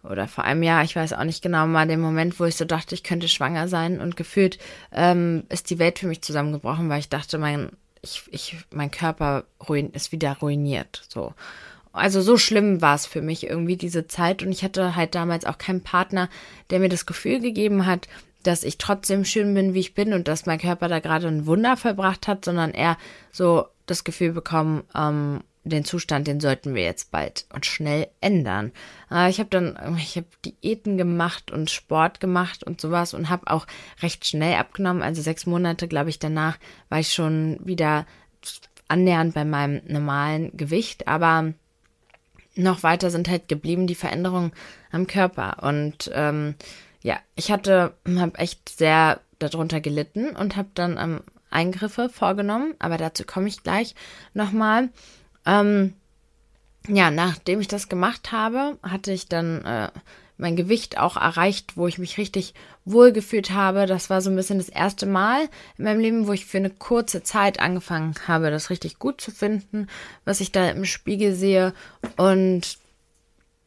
[0.03, 2.65] oder vor einem Jahr, ich weiß auch nicht genau, mal den Moment, wo ich so
[2.65, 4.59] dachte, ich könnte schwanger sein und gefühlt
[4.93, 7.71] ähm, ist die Welt für mich zusammengebrochen, weil ich dachte, mein
[8.03, 11.03] ich, ich, mein Körper ruin, ist wieder ruiniert.
[11.09, 11.35] So.
[11.93, 15.45] Also so schlimm war es für mich irgendwie diese Zeit und ich hatte halt damals
[15.45, 16.29] auch keinen Partner,
[16.71, 18.09] der mir das Gefühl gegeben hat,
[18.43, 21.47] dass ich trotzdem schön bin, wie ich bin und dass mein Körper da gerade ein
[21.47, 22.97] Wunder verbracht hat, sondern eher
[23.33, 28.73] so das Gefühl bekommen, ähm, den Zustand, den sollten wir jetzt bald und schnell ändern.
[29.11, 33.51] Äh, ich habe dann, ich habe Diäten gemacht und Sport gemacht und sowas und habe
[33.51, 33.67] auch
[34.03, 35.03] recht schnell abgenommen.
[35.03, 38.07] Also sechs Monate, glaube ich, danach war ich schon wieder
[38.89, 41.53] annähernd bei meinem normalen Gewicht, aber
[42.57, 44.53] noch weiter sind halt geblieben die Veränderungen
[44.91, 46.57] am Körper und ähm,
[47.03, 51.21] ja, ich hatte, habe echt sehr darunter gelitten und habe dann ähm,
[51.51, 53.95] Eingriffe vorgenommen, aber dazu komme ich gleich
[54.35, 54.91] nochmal.
[55.47, 55.95] Ähm,
[56.89, 59.89] ja, nachdem ich das gemacht habe, hatte ich dann äh,
[60.41, 63.87] mein Gewicht auch erreicht, wo ich mich richtig wohl gefühlt habe.
[63.87, 66.71] Das war so ein bisschen das erste Mal in meinem Leben, wo ich für eine
[66.71, 69.87] kurze Zeit angefangen habe, das richtig gut zu finden,
[70.25, 71.75] was ich da im Spiegel sehe.
[72.17, 72.79] Und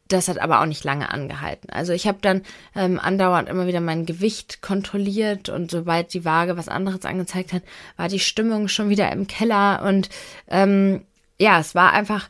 [0.08, 1.70] das hat aber auch nicht lange angehalten.
[1.70, 2.42] Also ich habe dann
[2.74, 7.62] ähm, andauernd immer wieder mein Gewicht kontrolliert und sobald die Waage was anderes angezeigt hat,
[7.96, 10.10] war die Stimmung schon wieder im Keller und
[10.48, 11.02] ähm,
[11.38, 12.28] ja, es war einfach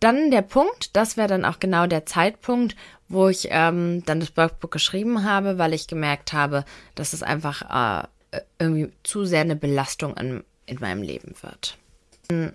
[0.00, 2.76] dann der Punkt, das wäre dann auch genau der Zeitpunkt,
[3.08, 6.64] wo ich ähm, dann das Workbook geschrieben habe, weil ich gemerkt habe,
[6.94, 11.78] dass es einfach äh, irgendwie zu sehr eine Belastung in, in meinem Leben wird.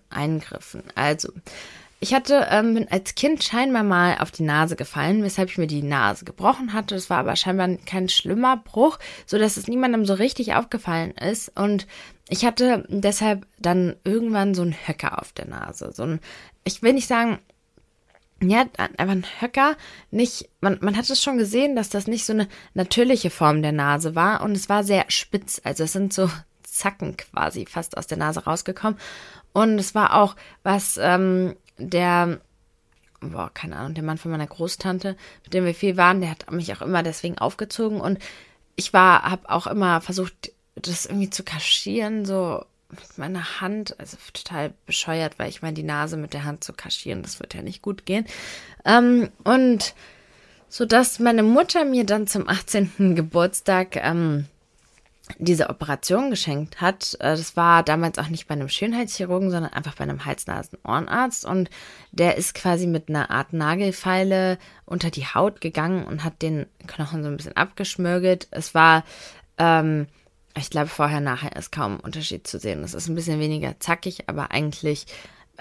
[0.10, 0.84] Eingriffen.
[0.94, 1.30] Also,
[2.00, 5.82] ich hatte ähm, als Kind scheinbar mal auf die Nase gefallen, weshalb ich mir die
[5.82, 6.96] Nase gebrochen hatte.
[6.96, 11.58] Es war aber scheinbar kein schlimmer Bruch, so dass es niemandem so richtig aufgefallen ist.
[11.58, 11.88] Und
[12.30, 15.92] ich hatte deshalb dann irgendwann so einen Höcker auf der Nase.
[15.94, 16.20] So ein,
[16.64, 17.40] ich will nicht sagen,
[18.42, 19.76] ja, einfach ein Höcker.
[20.12, 23.72] Nicht, man, man hat es schon gesehen, dass das nicht so eine natürliche Form der
[23.72, 25.62] Nase war und es war sehr spitz.
[25.64, 26.30] Also es sind so
[26.64, 29.00] Zacken quasi fast aus der Nase rausgekommen.
[29.54, 32.40] Und es war auch was, ähm, der,
[33.22, 36.52] boah, keine Ahnung, der Mann von meiner Großtante, mit dem wir viel waren, der hat
[36.52, 38.20] mich auch immer deswegen aufgezogen und
[38.76, 44.18] ich war, habe auch immer versucht, das irgendwie zu kaschieren, so mit meiner Hand, also
[44.34, 47.62] total bescheuert, weil ich meine, die Nase mit der Hand zu kaschieren, das wird ja
[47.62, 48.26] nicht gut gehen.
[48.86, 49.96] Ähm, und
[50.74, 53.16] so dass meine Mutter mir dann zum 18.
[53.16, 54.46] Geburtstag ähm,
[55.38, 57.16] diese Operation geschenkt hat.
[57.20, 61.46] Äh, das war damals auch nicht bei einem Schönheitschirurgen, sondern einfach bei einem Hals-Nasen-Ohrenarzt.
[61.46, 61.70] Und
[62.12, 67.22] der ist quasi mit einer Art Nagelfeile unter die Haut gegangen und hat den Knochen
[67.22, 68.48] so ein bisschen abgeschmürgelt.
[68.50, 69.04] Es war,
[69.60, 70.08] ähm,
[70.58, 72.84] ich glaube, vorher, nachher ist kaum Unterschied zu sehen.
[72.84, 75.06] Es ist ein bisschen weniger zackig, aber eigentlich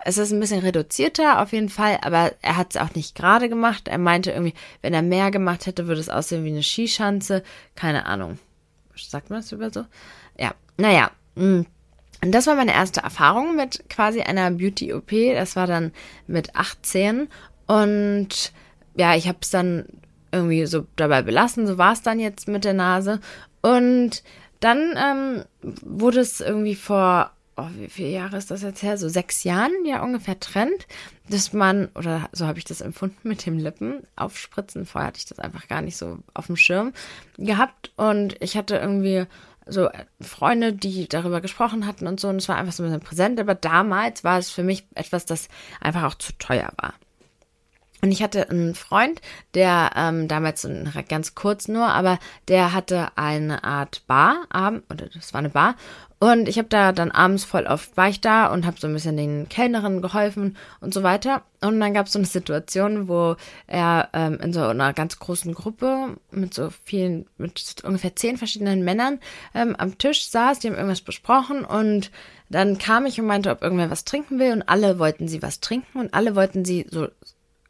[0.04, 3.50] es ist ein bisschen reduzierter auf jeden Fall, aber er hat es auch nicht gerade
[3.50, 3.88] gemacht.
[3.88, 7.42] Er meinte irgendwie, wenn er mehr gemacht hätte, würde es aussehen wie eine Skischanze.
[7.74, 8.38] Keine Ahnung
[8.96, 9.84] sagt man das über so?
[10.38, 11.10] Ja, naja.
[11.34, 11.62] Mm.
[12.24, 15.10] Und das war meine erste Erfahrung mit quasi einer Beauty-OP.
[15.34, 15.92] Das war dann
[16.26, 17.28] mit 18.
[17.66, 18.52] Und
[18.94, 19.86] ja, ich habe es dann
[20.30, 21.66] irgendwie so dabei belassen.
[21.66, 23.20] So war es dann jetzt mit der Nase.
[23.60, 24.22] Und
[24.62, 25.44] dann ähm,
[25.82, 28.96] wurde es irgendwie vor, oh, wie viele Jahre ist das jetzt her?
[28.96, 30.86] So sechs Jahren ja ungefähr trennt,
[31.28, 34.86] dass man, oder so habe ich das empfunden mit dem Lippen aufspritzen.
[34.86, 36.92] Vorher hatte ich das einfach gar nicht so auf dem Schirm
[37.38, 37.92] gehabt.
[37.96, 39.26] Und ich hatte irgendwie
[39.66, 39.88] so
[40.20, 42.28] Freunde, die darüber gesprochen hatten und so.
[42.28, 43.40] Und es war einfach so ein bisschen präsent.
[43.40, 45.48] Aber damals war es für mich etwas, das
[45.80, 46.94] einfach auch zu teuer war.
[48.04, 49.20] Und ich hatte einen Freund,
[49.54, 50.68] der ähm, damals
[51.08, 54.38] ganz kurz nur, aber der hatte eine Art Bar,
[54.90, 55.76] oder das war eine Bar.
[56.18, 58.92] Und ich habe da dann abends voll oft war ich da und habe so ein
[58.92, 61.42] bisschen den Kellnerinnen geholfen und so weiter.
[61.60, 63.36] Und dann gab es so eine Situation, wo
[63.66, 68.84] er ähm, in so einer ganz großen Gruppe mit so vielen, mit ungefähr zehn verschiedenen
[68.84, 69.20] Männern
[69.54, 72.10] ähm, am Tisch saß, die haben irgendwas besprochen und
[72.48, 75.60] dann kam ich und meinte, ob irgendwer was trinken will und alle wollten sie was
[75.60, 77.08] trinken und alle wollten sie so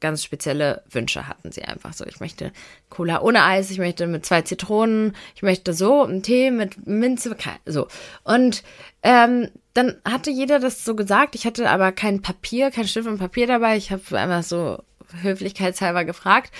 [0.02, 2.04] ganz spezielle Wünsche hatten sie einfach so.
[2.04, 2.52] Ich möchte
[2.90, 7.34] Cola ohne Eis, ich möchte mit zwei Zitronen, ich möchte so einen Tee mit Minze,
[7.64, 7.88] so.
[8.22, 8.62] Und
[9.02, 11.34] ähm, dann hatte jeder das so gesagt.
[11.34, 13.78] Ich hatte aber kein Papier, kein Stift und Papier dabei.
[13.78, 14.82] Ich habe einfach so
[15.22, 16.52] höflichkeitshalber gefragt.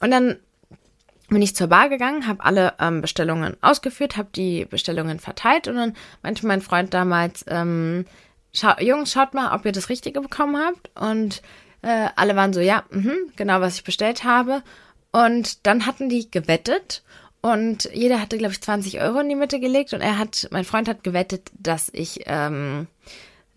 [0.00, 0.36] Und dann
[1.28, 5.76] bin ich zur Bar gegangen, habe alle ähm, Bestellungen ausgeführt, habe die Bestellungen verteilt und
[5.76, 8.04] dann meinte mein Freund damals, ähm,
[8.58, 10.90] Schau, Jungs, schaut mal, ob ihr das Richtige bekommen habt.
[10.98, 11.42] Und
[11.86, 14.62] äh, alle waren so, ja, mh, genau, was ich bestellt habe.
[15.12, 17.04] Und dann hatten die gewettet
[17.40, 20.64] und jeder hatte, glaube ich, 20 Euro in die Mitte gelegt und er hat, mein
[20.64, 22.88] Freund hat gewettet, dass ich ähm,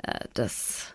[0.04, 0.94] äh, das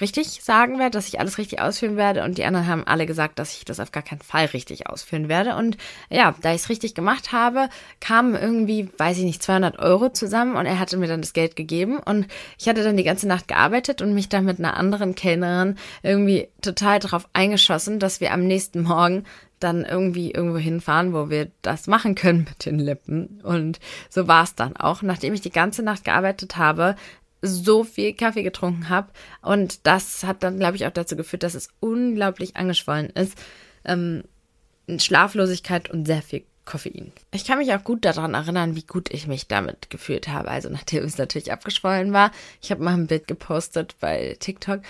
[0.00, 2.24] richtig sagen werde, dass ich alles richtig ausführen werde.
[2.24, 5.28] Und die anderen haben alle gesagt, dass ich das auf gar keinen Fall richtig ausführen
[5.28, 5.56] werde.
[5.56, 5.76] Und
[6.10, 7.68] ja, da ich es richtig gemacht habe,
[8.00, 11.56] kamen irgendwie, weiß ich nicht, 200 Euro zusammen und er hatte mir dann das Geld
[11.56, 11.98] gegeben.
[11.98, 12.26] Und
[12.58, 16.48] ich hatte dann die ganze Nacht gearbeitet und mich dann mit einer anderen Kellnerin irgendwie
[16.60, 19.24] total darauf eingeschossen, dass wir am nächsten Morgen
[19.60, 23.40] dann irgendwie irgendwo hinfahren, wo wir das machen können mit den Lippen.
[23.42, 23.78] Und
[24.10, 25.02] so war es dann auch.
[25.02, 26.96] Nachdem ich die ganze Nacht gearbeitet habe,
[27.46, 29.08] so viel Kaffee getrunken habe.
[29.42, 33.36] Und das hat dann, glaube ich, auch dazu geführt, dass es unglaublich angeschwollen ist.
[33.84, 34.24] Ähm,
[34.98, 37.12] Schlaflosigkeit und sehr viel Koffein.
[37.32, 40.48] Ich kann mich auch gut daran erinnern, wie gut ich mich damit gefühlt habe.
[40.48, 42.30] Also nachdem es natürlich abgeschwollen war.
[42.60, 44.82] Ich habe mal ein Bild gepostet bei TikTok.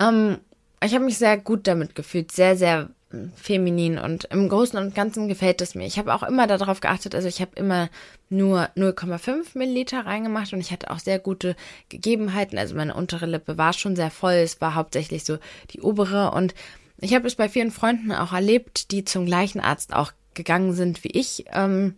[0.00, 0.38] Ähm,
[0.84, 2.32] ich habe mich sehr gut damit gefühlt.
[2.32, 2.90] Sehr, sehr
[3.36, 5.86] feminin und im Großen und Ganzen gefällt es mir.
[5.86, 7.90] Ich habe auch immer darauf geachtet, also ich habe immer
[8.30, 11.56] nur 0,5 Milliliter reingemacht und ich hatte auch sehr gute
[11.88, 12.58] Gegebenheiten.
[12.58, 15.38] Also meine untere Lippe war schon sehr voll, es war hauptsächlich so
[15.70, 16.54] die obere und
[16.98, 21.04] ich habe es bei vielen Freunden auch erlebt, die zum gleichen Arzt auch gegangen sind
[21.04, 21.44] wie ich.
[21.52, 21.96] Ähm,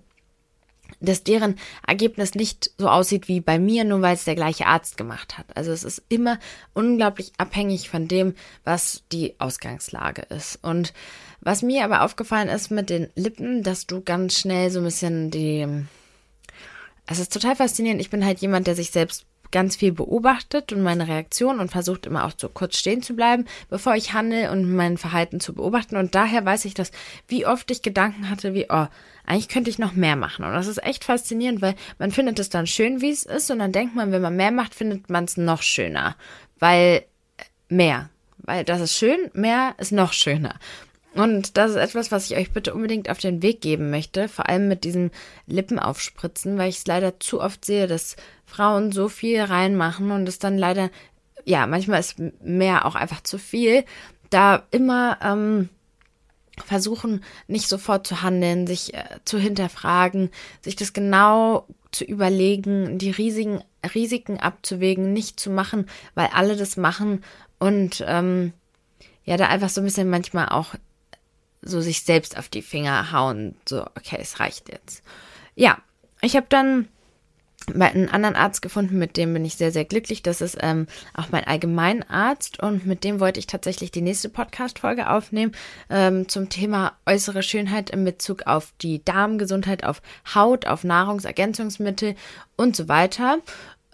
[1.00, 4.96] dass deren Ergebnis nicht so aussieht wie bei mir, nur weil es der gleiche Arzt
[4.96, 5.56] gemacht hat.
[5.56, 6.38] Also es ist immer
[6.72, 10.58] unglaublich abhängig von dem, was die Ausgangslage ist.
[10.62, 10.92] Und
[11.40, 15.30] was mir aber aufgefallen ist mit den Lippen, dass du ganz schnell so ein bisschen
[15.30, 15.66] die...
[17.06, 18.00] Es ist total faszinierend.
[18.00, 22.06] Ich bin halt jemand, der sich selbst ganz viel beobachtet und meine Reaktion und versucht
[22.06, 25.96] immer auch so kurz stehen zu bleiben, bevor ich handle und mein Verhalten zu beobachten.
[25.96, 26.90] Und daher weiß ich, dass
[27.28, 28.86] wie oft ich Gedanken hatte, wie, oh,
[29.24, 30.44] eigentlich könnte ich noch mehr machen.
[30.44, 33.60] Und das ist echt faszinierend, weil man findet es dann schön, wie es ist, und
[33.60, 36.16] dann denkt man, wenn man mehr macht, findet man es noch schöner.
[36.58, 37.04] Weil
[37.68, 38.10] mehr
[38.46, 40.56] weil das ist schön, mehr ist noch schöner.
[41.14, 44.48] Und das ist etwas, was ich euch bitte unbedingt auf den Weg geben möchte, vor
[44.48, 45.12] allem mit diesem
[45.46, 50.40] Lippenaufspritzen, weil ich es leider zu oft sehe, dass Frauen so viel reinmachen und es
[50.40, 50.90] dann leider,
[51.44, 53.84] ja, manchmal ist mehr auch einfach zu viel,
[54.30, 55.68] da immer ähm,
[56.66, 60.30] versuchen, nicht sofort zu handeln, sich äh, zu hinterfragen,
[60.62, 63.62] sich das genau zu überlegen, die riesigen
[63.94, 67.22] Risiken abzuwägen, nicht zu machen, weil alle das machen
[67.60, 68.52] und ähm,
[69.24, 70.74] ja, da einfach so ein bisschen manchmal auch
[71.64, 75.02] so sich selbst auf die Finger hauen, so, okay, es reicht jetzt.
[75.54, 75.78] Ja,
[76.20, 76.88] ich habe dann
[77.72, 80.22] einen anderen Arzt gefunden, mit dem bin ich sehr, sehr glücklich.
[80.22, 85.08] Das ist ähm, auch mein Allgemeinarzt und mit dem wollte ich tatsächlich die nächste Podcast-Folge
[85.08, 85.52] aufnehmen
[85.88, 90.02] ähm, zum Thema äußere Schönheit in Bezug auf die Darmgesundheit, auf
[90.34, 92.16] Haut, auf Nahrungsergänzungsmittel
[92.56, 93.38] und so weiter.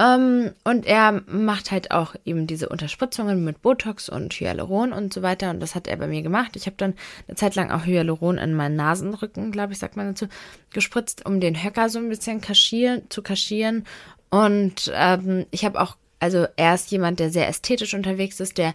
[0.01, 5.21] Ähm, und er macht halt auch eben diese Unterspritzungen mit Botox und Hyaluron und so
[5.21, 5.51] weiter.
[5.51, 6.57] Und das hat er bei mir gemacht.
[6.57, 6.95] Ich habe dann
[7.29, 10.27] eine Zeit lang auch Hyaluron in meinen Nasenrücken, glaube ich, sagt man dazu,
[10.73, 13.85] gespritzt, um den Höcker so ein bisschen kaschieren, zu kaschieren.
[14.31, 18.73] Und ähm, ich habe auch, also er ist jemand, der sehr ästhetisch unterwegs ist, der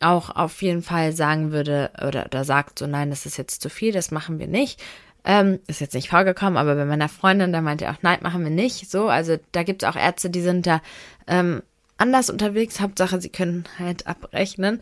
[0.00, 3.70] auch auf jeden Fall sagen würde oder, oder sagt so, nein, das ist jetzt zu
[3.70, 4.82] viel, das machen wir nicht.
[5.26, 8.44] Ähm, ist jetzt nicht vorgekommen, aber bei meiner Freundin, da meinte er auch, nein, machen
[8.44, 8.88] wir nicht.
[8.88, 10.80] So, also da gibt es auch Ärzte, die sind da
[11.26, 11.62] ähm,
[11.98, 12.80] anders unterwegs.
[12.80, 14.80] Hauptsache, sie können halt abrechnen.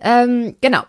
[0.00, 0.84] Ähm, genau.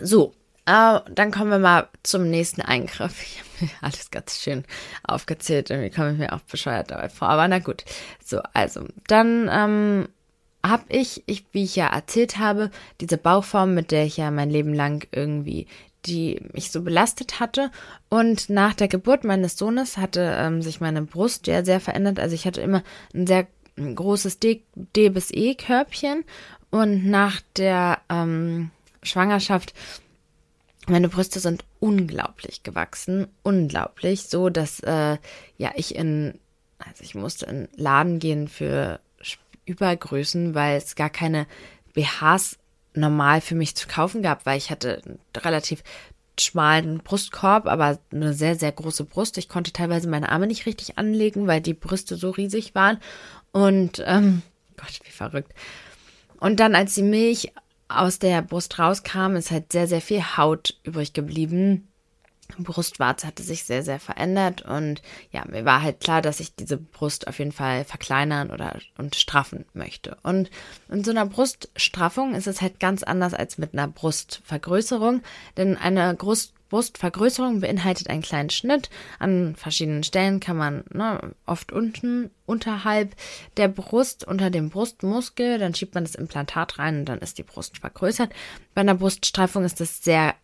[0.00, 0.34] So,
[0.66, 3.22] äh, dann kommen wir mal zum nächsten Eingriff.
[3.58, 4.64] Ich habe mir alles ganz schön
[5.02, 5.70] aufgezählt.
[5.70, 7.28] Irgendwie komme ich mir auch bescheuert dabei vor.
[7.28, 7.86] Aber na gut.
[8.22, 10.08] So, also, dann ähm,
[10.62, 14.50] habe ich, ich, wie ich ja erzählt habe, diese Bauform, mit der ich ja mein
[14.50, 15.66] Leben lang irgendwie
[16.06, 17.70] die mich so belastet hatte.
[18.08, 22.18] Und nach der Geburt meines Sohnes hatte ähm, sich meine Brust ja sehr verändert.
[22.18, 22.82] Also ich hatte immer
[23.14, 26.24] ein sehr großes D, D bis E Körbchen
[26.70, 28.70] und nach der ähm,
[29.02, 29.74] Schwangerschaft
[30.88, 35.18] meine Brüste sind unglaublich gewachsen, unglaublich, so dass äh,
[35.58, 36.38] ja ich in
[36.78, 39.00] also ich musste in Laden gehen für
[39.64, 41.46] Übergrößen, weil es gar keine
[41.94, 42.58] BHs
[42.96, 45.82] normal für mich zu kaufen gab, weil ich hatte einen relativ
[46.40, 49.38] schmalen Brustkorb, aber eine sehr, sehr große Brust.
[49.38, 52.98] Ich konnte teilweise meine Arme nicht richtig anlegen, weil die Brüste so riesig waren.
[53.52, 54.42] Und, ähm,
[54.76, 55.52] Gott, wie verrückt.
[56.38, 57.52] Und dann, als die Milch
[57.88, 61.88] aus der Brust rauskam, ist halt sehr, sehr viel Haut übrig geblieben.
[62.58, 66.76] Brustwarze hatte sich sehr, sehr verändert und ja, mir war halt klar, dass ich diese
[66.76, 70.16] Brust auf jeden Fall verkleinern oder und straffen möchte.
[70.22, 70.50] Und
[70.88, 75.22] in so einer Bruststraffung ist es halt ganz anders als mit einer Brustvergrößerung,
[75.56, 78.90] denn eine Brust Brustvergrößerung beinhaltet einen kleinen Schnitt.
[79.18, 83.14] An verschiedenen Stellen kann man ne, oft unten unterhalb
[83.56, 87.44] der Brust, unter dem Brustmuskel, dann schiebt man das Implantat rein und dann ist die
[87.44, 88.32] Brust vergrößert.
[88.74, 90.34] Bei einer Bruststraffung ist das sehr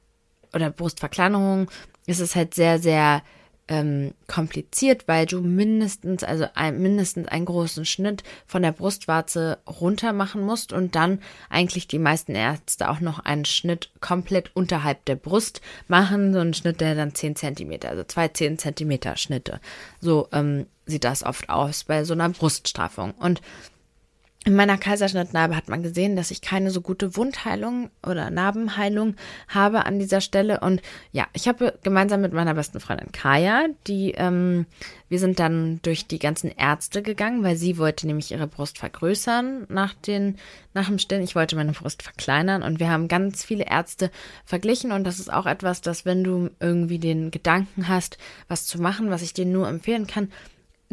[0.54, 1.70] oder Brustverkleinerung
[2.06, 3.22] ist es halt sehr, sehr
[3.68, 10.12] ähm, kompliziert, weil du mindestens, also ein, mindestens einen großen Schnitt von der Brustwarze runter
[10.12, 15.16] machen musst und dann eigentlich die meisten Ärzte auch noch einen Schnitt komplett unterhalb der
[15.16, 19.60] Brust machen, so einen Schnitt, der dann 10 Zentimeter, also zwei 10 Zentimeter Schnitte.
[20.00, 23.12] So ähm, sieht das oft aus bei so einer Bruststraffung.
[23.12, 23.40] Und
[24.44, 29.14] in meiner Kaiserschnittnarbe hat man gesehen, dass ich keine so gute Wundheilung oder Narbenheilung
[29.46, 30.58] habe an dieser Stelle.
[30.60, 34.66] Und ja, ich habe gemeinsam mit meiner besten Freundin Kaya, die, ähm,
[35.08, 39.66] wir sind dann durch die ganzen Ärzte gegangen, weil sie wollte nämlich ihre Brust vergrößern
[39.68, 40.38] nach den,
[40.74, 41.22] nach dem Stillen.
[41.22, 44.10] Ich wollte meine Brust verkleinern und wir haben ganz viele Ärzte
[44.44, 44.90] verglichen.
[44.90, 49.08] Und das ist auch etwas, dass wenn du irgendwie den Gedanken hast, was zu machen,
[49.10, 50.32] was ich dir nur empfehlen kann,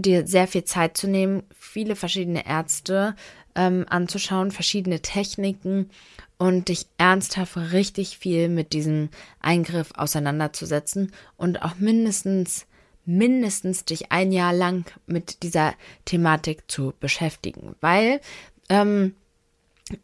[0.01, 3.15] dir sehr viel Zeit zu nehmen, viele verschiedene Ärzte
[3.55, 5.89] ähm, anzuschauen, verschiedene Techniken
[6.37, 9.09] und dich ernsthaft richtig viel mit diesem
[9.41, 12.65] Eingriff auseinanderzusetzen und auch mindestens
[13.05, 15.73] mindestens dich ein Jahr lang mit dieser
[16.05, 18.21] Thematik zu beschäftigen, weil
[18.69, 19.15] ähm,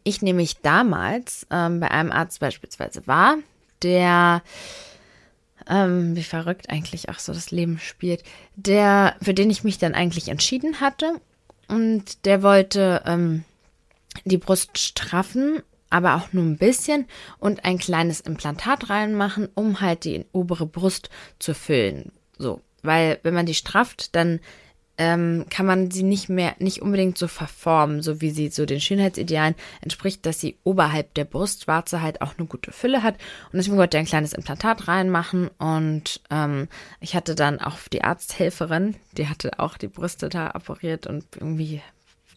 [0.02, 3.36] ich nämlich damals ähm, bei einem Arzt beispielsweise war,
[3.82, 4.42] der
[5.68, 8.22] ähm, wie verrückt eigentlich auch so das Leben spielt,
[8.56, 11.20] der, für den ich mich dann eigentlich entschieden hatte.
[11.68, 13.44] Und der wollte ähm,
[14.24, 17.06] die Brust straffen, aber auch nur ein bisschen
[17.38, 22.12] und ein kleines Implantat reinmachen, um halt die obere Brust zu füllen.
[22.38, 24.40] So, weil wenn man die strafft, dann
[24.98, 28.80] ähm, kann man sie nicht mehr, nicht unbedingt so verformen, so wie sie so den
[28.80, 33.14] Schönheitsidealen entspricht, dass sie oberhalb der Brustwarze halt auch eine gute Fülle hat.
[33.52, 36.68] Und deswegen wollte er ein kleines Implantat reinmachen und ähm,
[37.00, 41.82] ich hatte dann auch die Arzthelferin, die hatte auch die Brüste da operiert und irgendwie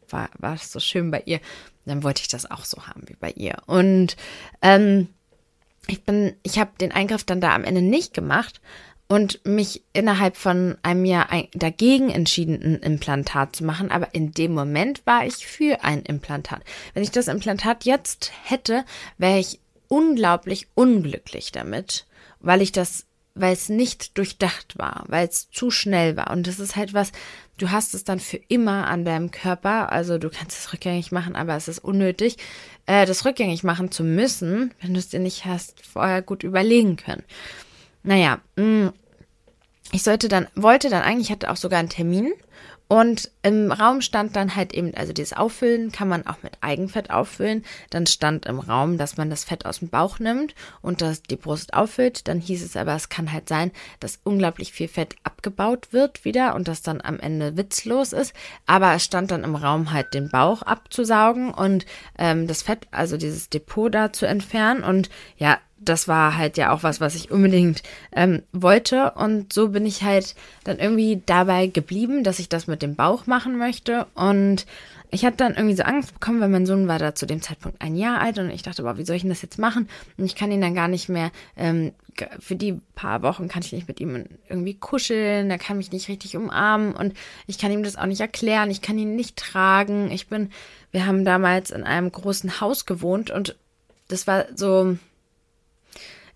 [0.09, 1.39] war, war es so schön bei ihr.
[1.85, 3.57] Dann wollte ich das auch so haben wie bei ihr.
[3.65, 4.15] Und
[4.61, 5.07] ähm,
[5.87, 8.61] ich bin, ich habe den Eingriff dann da am Ende nicht gemacht
[9.09, 13.89] und mich innerhalb von einem Jahr dagegen entschieden, ein Implantat zu machen.
[13.91, 16.61] Aber in dem Moment war ich für ein Implantat.
[16.93, 18.85] Wenn ich das Implantat jetzt hätte,
[19.17, 22.05] wäre ich unglaublich unglücklich damit,
[22.39, 26.29] weil ich das, weil es nicht durchdacht war, weil es zu schnell war.
[26.29, 27.11] Und das ist halt was,
[27.57, 29.91] du hast es dann für immer an deinem Körper.
[29.91, 32.37] Also du kannst es rückgängig machen, aber es ist unnötig,
[32.85, 36.95] äh, das rückgängig machen zu müssen, wenn du es dir nicht hast vorher gut überlegen
[36.95, 37.23] können.
[38.03, 38.93] Naja, mh, mm,
[39.91, 42.33] ich sollte dann, wollte dann eigentlich, hatte auch sogar einen Termin
[42.91, 47.11] und im Raum stand dann halt eben, also dieses Auffüllen kann man auch mit Eigenfett
[47.11, 47.63] auffüllen.
[47.91, 51.35] Dann stand im Raum, dass man das Fett aus dem Bauch nimmt und das die
[51.35, 52.27] Brust auffüllt.
[52.27, 56.55] Dann hieß es aber, es kann halt sein, dass unglaublich viel Fett abgebaut wird wieder
[56.55, 58.33] und das dann am Ende witzlos ist.
[58.65, 61.85] Aber es stand dann im Raum halt den Bauch abzusaugen und
[62.17, 64.83] ähm, das Fett, also dieses Depot da zu entfernen.
[64.83, 69.11] Und ja, das war halt ja auch was, was ich unbedingt ähm, wollte.
[69.11, 73.27] Und so bin ich halt dann irgendwie dabei geblieben, dass ich das mit dem Bauch
[73.27, 74.07] machen möchte.
[74.15, 74.65] Und
[75.11, 77.81] ich hatte dann irgendwie so Angst bekommen, weil mein Sohn war da zu dem Zeitpunkt
[77.81, 79.89] ein Jahr alt und ich dachte, boah, wie soll ich denn das jetzt machen?
[80.17, 81.93] Und ich kann ihn dann gar nicht mehr, ähm,
[82.39, 86.09] für die paar Wochen kann ich nicht mit ihm irgendwie kuscheln, er kann mich nicht
[86.09, 87.13] richtig umarmen und
[87.47, 90.11] ich kann ihm das auch nicht erklären, ich kann ihn nicht tragen.
[90.11, 90.51] Ich bin,
[90.91, 93.55] wir haben damals in einem großen Haus gewohnt und
[94.09, 94.97] das war so,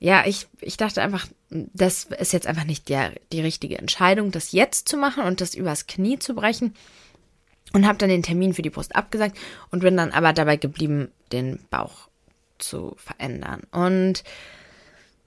[0.03, 4.51] ja, ich, ich dachte einfach, das ist jetzt einfach nicht der, die richtige Entscheidung, das
[4.51, 6.75] jetzt zu machen und das übers Knie zu brechen.
[7.71, 9.37] Und habe dann den Termin für die Brust abgesagt
[9.71, 12.09] und bin dann aber dabei geblieben, den Bauch
[12.57, 13.61] zu verändern.
[13.71, 14.25] Und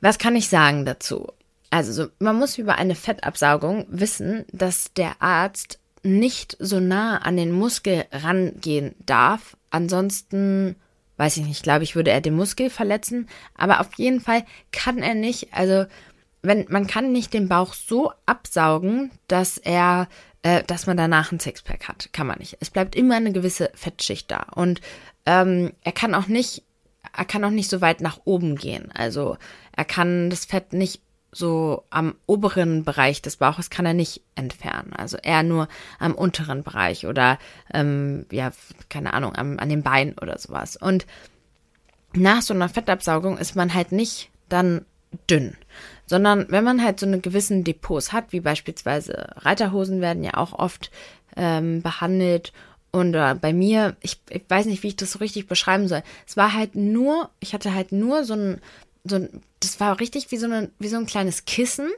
[0.02, 1.32] was kann ich sagen dazu?
[1.70, 7.38] Also, so, man muss über eine Fettabsaugung wissen, dass der Arzt nicht so nah an
[7.38, 9.56] den Muskel rangehen darf.
[9.70, 10.76] Ansonsten
[11.16, 14.98] weiß ich nicht, glaube ich, würde er den Muskel verletzen, aber auf jeden Fall kann
[14.98, 15.86] er nicht, also
[16.42, 20.08] wenn man kann nicht den Bauch so absaugen, dass er,
[20.42, 22.58] äh, dass man danach ein Sixpack hat, kann man nicht.
[22.60, 24.80] Es bleibt immer eine gewisse Fettschicht da und
[25.24, 26.62] ähm, er kann auch nicht,
[27.16, 28.92] er kann auch nicht so weit nach oben gehen.
[28.92, 29.36] Also
[29.72, 31.02] er kann das Fett nicht
[31.36, 34.92] so am oberen Bereich des Bauches kann er nicht entfernen.
[34.94, 35.68] Also eher nur
[35.98, 37.38] am unteren Bereich oder
[37.72, 38.52] ähm, ja,
[38.88, 40.76] keine Ahnung, am, an den Beinen oder sowas.
[40.76, 41.06] Und
[42.12, 44.84] nach so einer Fettabsaugung ist man halt nicht dann
[45.30, 45.56] dünn,
[46.06, 50.52] sondern wenn man halt so eine gewissen Depots hat, wie beispielsweise Reiterhosen werden ja auch
[50.52, 50.90] oft
[51.36, 52.52] ähm, behandelt
[52.96, 56.02] und äh, bei mir, ich, ich weiß nicht, wie ich das so richtig beschreiben soll.
[56.26, 58.62] Es war halt nur, ich hatte halt nur so ein,
[59.08, 61.90] so ein, das war richtig wie so, eine, wie so ein kleines Kissen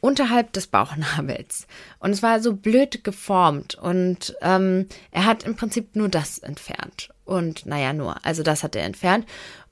[0.00, 1.66] unterhalb des Bauchnabels.
[1.98, 3.74] Und es war so blöd geformt.
[3.74, 7.10] Und ähm, er hat im Prinzip nur das entfernt.
[7.24, 8.24] Und naja, nur.
[8.24, 9.26] Also das hat er entfernt.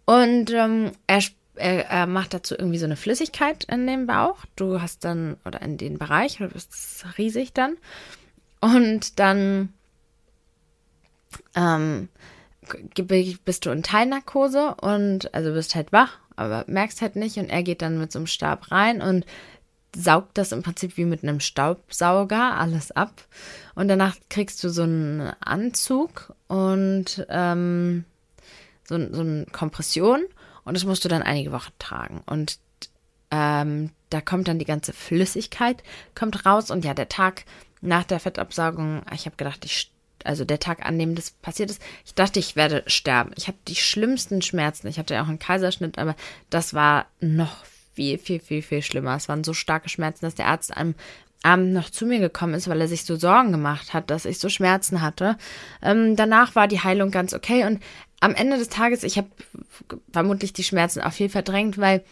[0.05, 1.22] Und ähm, er,
[1.55, 4.38] er, er macht dazu irgendwie so eine Flüssigkeit in den Bauch.
[4.57, 7.77] Du hast dann, oder in den Bereich, du bist riesig dann.
[8.61, 9.72] Und dann
[11.55, 12.09] ähm,
[13.44, 17.62] bist du in Teilnarkose und also bist halt wach aber merkst halt nicht und er
[17.62, 19.25] geht dann mit so einem Stab rein und
[19.96, 23.22] saugt das im Prinzip wie mit einem Staubsauger alles ab.
[23.75, 28.05] Und danach kriegst du so einen Anzug und ähm,
[28.85, 30.25] so, so eine Kompression
[30.64, 32.22] und das musst du dann einige Wochen tragen.
[32.27, 32.59] Und
[33.31, 35.83] ähm, da kommt dann die ganze Flüssigkeit
[36.14, 37.44] kommt raus und ja der Tag
[37.81, 39.90] nach der Fettabsaugung ich habe gedacht ich
[40.27, 43.33] also der Tag, an dem das passiert ist, ich dachte, ich werde sterben.
[43.37, 44.89] Ich hatte die schlimmsten Schmerzen.
[44.89, 46.17] Ich hatte ja auch einen Kaiserschnitt, aber
[46.51, 49.17] das war noch viel, viel, viel, viel schlimmer.
[49.17, 50.95] Es waren so starke Schmerzen, dass der Arzt am
[51.43, 54.39] Abend noch zu mir gekommen ist, weil er sich so Sorgen gemacht hat, dass ich
[54.39, 55.37] so Schmerzen hatte.
[55.83, 57.83] Ähm, danach war die Heilung ganz okay und
[58.21, 59.29] am Ende des Tages, ich habe
[60.12, 62.03] vermutlich die Schmerzen auch viel verdrängt, weil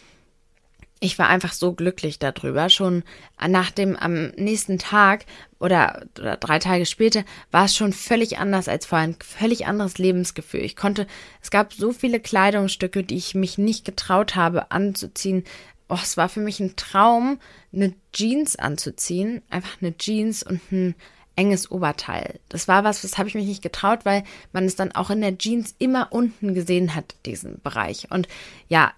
[1.01, 2.71] ich war einfach so glücklich darüber.
[2.71, 3.03] Schon
[3.47, 5.27] nach dem am nächsten Tag
[5.59, 9.09] oder, oder drei Tage später war es schon völlig anders als vorher.
[9.09, 10.63] Ein völlig anderes Lebensgefühl.
[10.63, 11.07] Ich konnte,
[11.43, 15.45] es gab so viele Kleidungsstücke, die ich mich nicht getraut habe anzuziehen.
[15.89, 17.39] Oh, es war für mich ein Traum,
[17.73, 19.43] eine Jeans anzuziehen.
[19.51, 20.95] Einfach eine Jeans und ein
[21.37, 22.39] enges Oberteil.
[22.49, 25.21] Das war was, das habe ich mich nicht getraut, weil man es dann auch in
[25.21, 28.11] der Jeans immer unten gesehen hat, diesen Bereich.
[28.11, 28.29] Und
[28.69, 28.93] ja,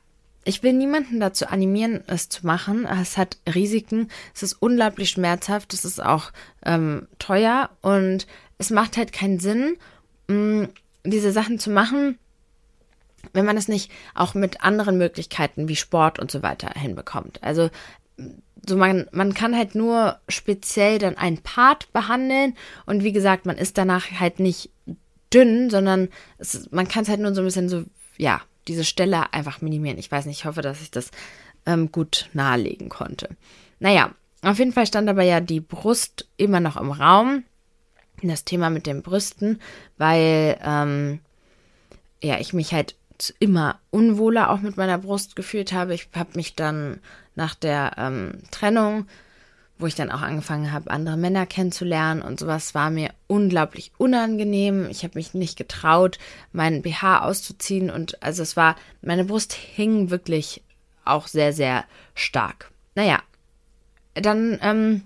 [0.47, 2.87] ich will niemanden dazu animieren, es zu machen.
[2.87, 6.31] Es hat Risiken, es ist unglaublich schmerzhaft, es ist auch
[6.65, 9.77] ähm, teuer und es macht halt keinen Sinn,
[10.29, 10.69] mh, mm,
[11.05, 12.19] diese Sachen zu machen,
[13.33, 17.43] wenn man es nicht auch mit anderen Möglichkeiten wie Sport und so weiter hinbekommt.
[17.43, 17.71] Also
[18.69, 22.55] so man, man kann halt nur speziell dann einen Part behandeln
[22.87, 24.71] und wie gesagt, man ist danach halt nicht
[25.33, 26.09] dünn, sondern
[26.39, 27.85] es, man kann es halt nur so ein bisschen so,
[28.17, 29.99] ja, diese Stelle einfach minimieren.
[29.99, 31.11] Ich weiß nicht, ich hoffe, dass ich das
[31.67, 33.29] ähm, gut nahelegen konnte.
[33.79, 34.13] Naja,
[34.43, 37.45] auf jeden Fall stand aber ja die Brust immer noch im Raum.
[38.23, 39.61] Das Thema mit den Brüsten,
[39.99, 41.21] weil ähm,
[42.23, 42.95] ja, ich mich halt
[43.39, 45.95] immer unwohler auch mit meiner Brust gefühlt habe.
[45.95, 47.01] Ich habe mich dann
[47.35, 49.07] nach der ähm, Trennung,
[49.79, 54.89] wo ich dann auch angefangen habe, andere Männer kennenzulernen und sowas, war mir unglaublich unangenehm.
[54.91, 56.19] Ich habe mich nicht getraut,
[56.53, 60.63] meinen BH auszuziehen und also es war, meine Brust hing wirklich
[61.05, 62.71] auch sehr, sehr stark.
[62.95, 63.21] Naja,
[64.15, 65.03] dann ähm,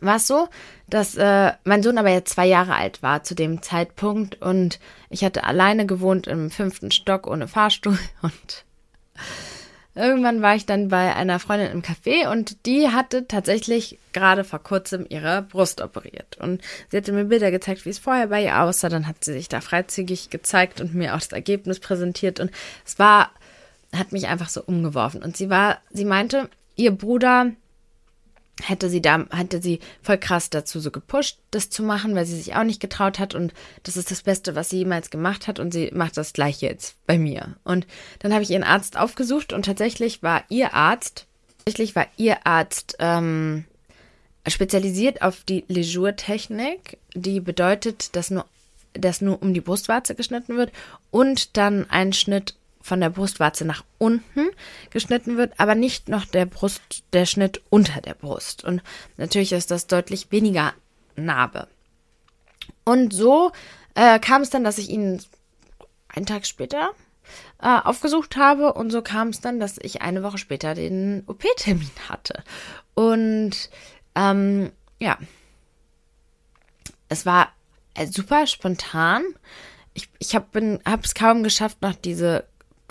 [0.00, 0.48] war es so,
[0.88, 5.24] dass äh, mein Sohn aber jetzt zwei Jahre alt war zu dem Zeitpunkt und ich
[5.24, 8.64] hatte alleine gewohnt im fünften Stock ohne Fahrstuhl und
[9.94, 14.60] irgendwann war ich dann bei einer Freundin im Café und die hatte tatsächlich gerade vor
[14.60, 16.36] kurzem ihre Brust operiert.
[16.38, 18.88] Und sie hatte mir Bilder gezeigt, wie es vorher bei ihr aussah.
[18.88, 22.40] Dann hat sie sich da freizügig gezeigt und mir auch das Ergebnis präsentiert.
[22.40, 22.50] Und
[22.84, 23.30] es war
[23.94, 25.22] hat mich einfach so umgeworfen.
[25.22, 27.50] Und sie war, sie meinte, ihr Bruder
[28.62, 32.36] hätte sie da, hätte sie voll krass dazu so gepusht, das zu machen, weil sie
[32.36, 33.34] sich auch nicht getraut hat.
[33.34, 33.52] Und
[33.82, 35.58] das ist das Beste, was sie jemals gemacht hat.
[35.58, 37.56] Und sie macht das gleiche jetzt bei mir.
[37.64, 37.86] Und
[38.20, 41.26] dann habe ich ihren Arzt aufgesucht und tatsächlich war ihr Arzt,
[41.58, 43.64] tatsächlich war ihr Arzt ähm,
[44.46, 48.46] spezialisiert auf die Lejour-Technik, die bedeutet, dass nur,
[48.94, 50.72] dass nur um die Brustwarze geschnitten wird
[51.10, 52.54] und dann ein Schnitt
[52.90, 54.48] von der Brustwarze nach unten
[54.90, 58.64] geschnitten wird, aber nicht noch der Brust, der Schnitt unter der Brust.
[58.64, 58.82] Und
[59.16, 60.72] natürlich ist das deutlich weniger
[61.14, 61.68] Narbe.
[62.82, 63.52] Und so
[63.94, 65.22] äh, kam es dann, dass ich ihn
[66.08, 66.90] einen Tag später
[67.62, 71.92] äh, aufgesucht habe und so kam es dann, dass ich eine Woche später den OP-Termin
[72.08, 72.42] hatte.
[72.94, 73.70] Und
[74.16, 75.16] ähm, ja,
[77.08, 77.52] es war
[77.94, 79.22] äh, super spontan.
[79.94, 82.49] Ich, ich habe es kaum geschafft, noch diese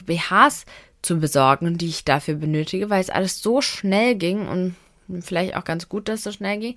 [0.09, 0.65] BHs
[1.01, 4.75] zu besorgen, die ich dafür benötige, weil es alles so schnell ging und
[5.21, 6.75] vielleicht auch ganz gut, dass es so schnell ging.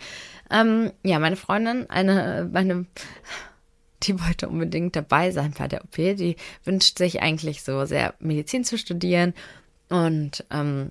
[0.51, 2.87] Ähm, ja, meine Freundin, eine, meine,
[4.05, 5.97] die wollte unbedingt dabei sein bei der OP.
[5.97, 9.35] Die wünscht sich eigentlich so sehr Medizin zu studieren
[9.89, 10.91] und ähm,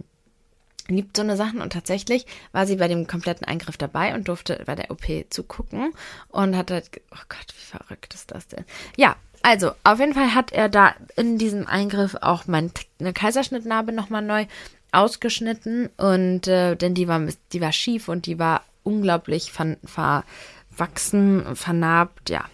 [0.88, 4.62] liebt so eine Sachen und tatsächlich war sie bei dem kompletten Eingriff dabei und durfte
[4.66, 5.94] bei der OP zugucken
[6.30, 8.66] und hat halt, oh Gott, wie verrückt ist das denn?
[8.98, 12.72] Ja, also, auf jeden Fall hat er da in diesem Eingriff auch meine
[13.14, 14.46] Kaiserschnittnarbe nochmal neu
[14.92, 17.22] ausgeschnitten und äh, denn die war
[17.54, 22.46] die war schief und die war unglaublich ver, verwachsen, vernarbt, ja.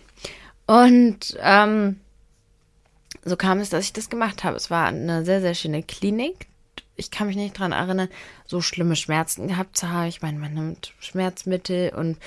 [0.67, 1.99] Und ähm,
[3.23, 4.57] so kam es, dass ich das gemacht habe.
[4.57, 6.47] Es war eine sehr, sehr schöne Klinik.
[6.95, 8.09] Ich kann mich nicht dran erinnern,
[8.45, 10.07] so schlimme Schmerzen gehabt zu haben.
[10.07, 12.17] Ich meine, man nimmt Schmerzmittel und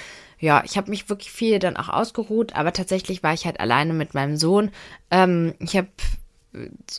[0.41, 3.93] ja, ich habe mich wirklich viel dann auch ausgeruht, aber tatsächlich war ich halt alleine
[3.93, 4.71] mit meinem Sohn.
[5.11, 5.89] Ähm, ich habe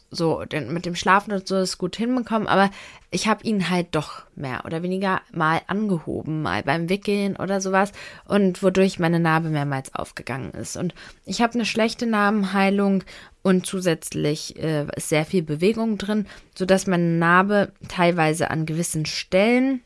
[0.10, 2.70] so den, mit dem Schlafen und so ist gut hinbekommen, aber
[3.10, 7.92] ich habe ihn halt doch mehr oder weniger mal angehoben, mal beim Wickeln oder sowas
[8.26, 10.78] und wodurch meine Narbe mehrmals aufgegangen ist.
[10.78, 10.94] Und
[11.26, 13.04] ich habe eine schlechte Narbenheilung
[13.42, 19.82] und zusätzlich äh, ist sehr viel Bewegung drin, sodass meine Narbe teilweise an gewissen Stellen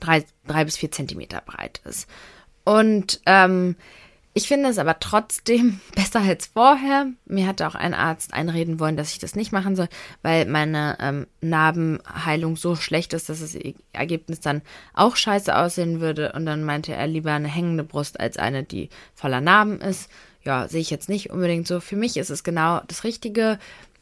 [0.00, 2.08] drei, drei bis vier Zentimeter breit ist.
[2.64, 3.76] Und ähm,
[4.34, 7.06] ich finde es aber trotzdem besser als vorher.
[7.26, 9.88] Mir hatte auch ein Arzt einreden wollen, dass ich das nicht machen soll,
[10.22, 13.56] weil meine ähm, Narbenheilung so schlecht ist, dass das
[13.92, 14.62] Ergebnis dann
[14.94, 16.32] auch scheiße aussehen würde.
[16.32, 20.08] Und dann meinte er lieber eine hängende Brust als eine, die voller Narben ist.
[20.44, 21.80] Ja, sehe ich jetzt nicht unbedingt so.
[21.80, 23.58] Für mich ist es genau das Richtige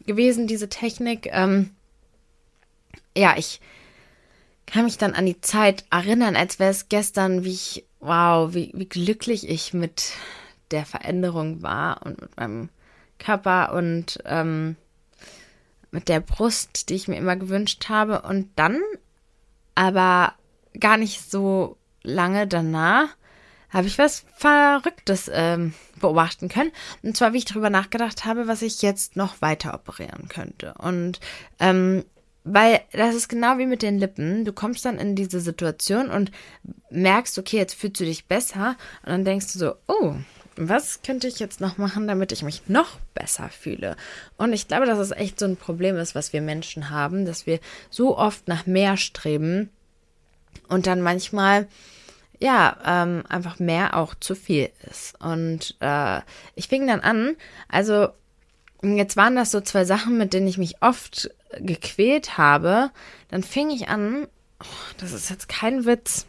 [0.06, 1.28] gewesen, diese Technik.
[1.32, 1.70] Ähm,
[3.16, 3.60] ja, ich
[4.66, 8.72] kann mich dann an die Zeit erinnern, als wäre es gestern, wie ich wow, wie,
[8.74, 10.12] wie glücklich ich mit
[10.70, 12.68] der Veränderung war und mit meinem
[13.18, 14.76] Körper und ähm,
[15.90, 18.22] mit der Brust, die ich mir immer gewünscht habe.
[18.22, 18.80] Und dann,
[19.74, 20.34] aber
[20.78, 23.08] gar nicht so lange danach,
[23.70, 26.72] habe ich was Verrücktes ähm, beobachten können.
[27.02, 30.74] Und zwar, wie ich darüber nachgedacht habe, was ich jetzt noch weiter operieren könnte.
[30.78, 31.20] Und
[31.60, 32.04] ähm,
[32.44, 34.44] weil das ist genau wie mit den Lippen.
[34.44, 36.30] Du kommst dann in diese Situation und
[36.90, 38.76] merkst, okay, jetzt fühlst du dich besser.
[39.02, 40.14] Und dann denkst du so, oh,
[40.56, 43.96] was könnte ich jetzt noch machen, damit ich mich noch besser fühle?
[44.36, 47.46] Und ich glaube, dass es echt so ein Problem ist, was wir Menschen haben, dass
[47.46, 49.70] wir so oft nach mehr streben
[50.68, 51.68] und dann manchmal
[52.40, 55.14] ja, ähm, einfach mehr auch zu viel ist.
[55.20, 56.20] Und äh,
[56.54, 57.36] ich fing dann an,
[57.68, 58.08] also
[58.82, 62.90] jetzt waren das so zwei Sachen, mit denen ich mich oft gequält habe,
[63.28, 64.26] dann fing ich an,
[64.62, 66.26] oh, das ist jetzt kein Witz,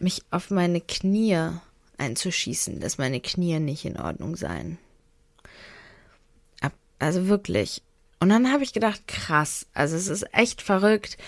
[0.00, 1.50] mich auf meine Knie
[1.98, 4.78] einzuschießen, dass meine Knie nicht in Ordnung seien.
[6.98, 7.82] Also wirklich.
[8.20, 11.18] Und dann habe ich gedacht, krass, also es ist echt verrückt.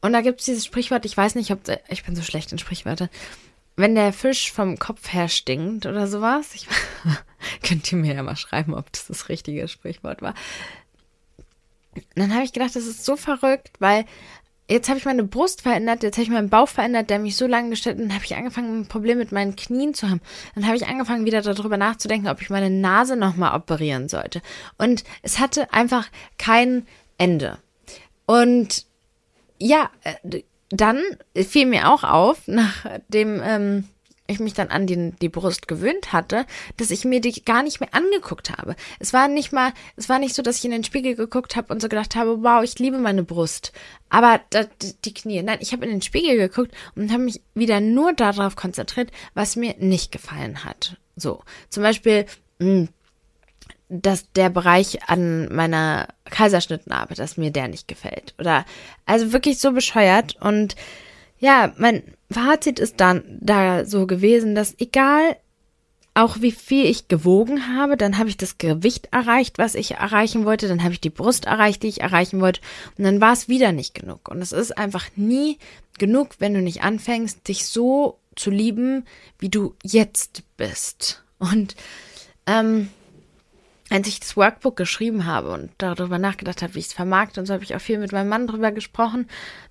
[0.00, 2.58] Und da gibt es dieses Sprichwort, ich weiß nicht, ob, ich bin so schlecht in
[2.58, 3.10] Sprichwörter,
[3.76, 6.54] wenn der Fisch vom Kopf her stinkt oder sowas.
[6.54, 6.66] Ich,
[7.62, 10.34] könnt ihr mir ja mal schreiben, ob das das richtige Sprichwort war.
[12.14, 14.04] dann habe ich gedacht, das ist so verrückt, weil
[14.70, 17.46] jetzt habe ich meine Brust verändert, jetzt habe ich meinen Bauch verändert, der mich so
[17.46, 20.20] lange gestellt hat, dann habe ich angefangen, ein Problem mit meinen Knien zu haben.
[20.54, 24.42] Dann habe ich angefangen, wieder darüber nachzudenken, ob ich meine Nase nochmal operieren sollte.
[24.76, 26.86] Und es hatte einfach kein
[27.16, 27.58] Ende.
[28.26, 28.86] Und
[29.58, 31.02] ja, äh, dann
[31.34, 33.88] fiel mir auch auf, nachdem ähm,
[34.28, 37.80] ich mich dann an die, die Brust gewöhnt hatte, dass ich mir die gar nicht
[37.80, 38.76] mehr angeguckt habe.
[38.98, 41.72] Es war nicht mal, es war nicht so, dass ich in den Spiegel geguckt habe
[41.72, 43.72] und so gedacht habe, wow, ich liebe meine Brust.
[44.10, 44.66] Aber da,
[45.04, 45.42] die Knie.
[45.42, 49.56] Nein, ich habe in den Spiegel geguckt und habe mich wieder nur darauf konzentriert, was
[49.56, 50.96] mir nicht gefallen hat.
[51.16, 52.26] So, zum Beispiel,
[52.58, 52.88] mh, hm,
[53.88, 58.34] dass der Bereich an meiner Kaiserschnittnarbe, dass mir der nicht gefällt.
[58.38, 58.66] Oder
[59.06, 60.36] also wirklich so bescheuert.
[60.40, 60.76] Und
[61.38, 65.36] ja, mein Fazit ist dann da so gewesen, dass egal
[66.14, 70.44] auch wie viel ich gewogen habe, dann habe ich das Gewicht erreicht, was ich erreichen
[70.44, 72.60] wollte, dann habe ich die Brust erreicht, die ich erreichen wollte,
[72.96, 74.28] und dann war es wieder nicht genug.
[74.28, 75.58] Und es ist einfach nie
[75.96, 79.04] genug, wenn du nicht anfängst, dich so zu lieben,
[79.38, 81.22] wie du jetzt bist.
[81.38, 81.76] Und
[82.46, 82.88] ähm,
[83.90, 87.46] als ich das Workbook geschrieben habe und darüber nachgedacht habe, wie ich es vermarkte, und
[87.46, 89.26] so habe ich auch viel mit meinem Mann darüber gesprochen,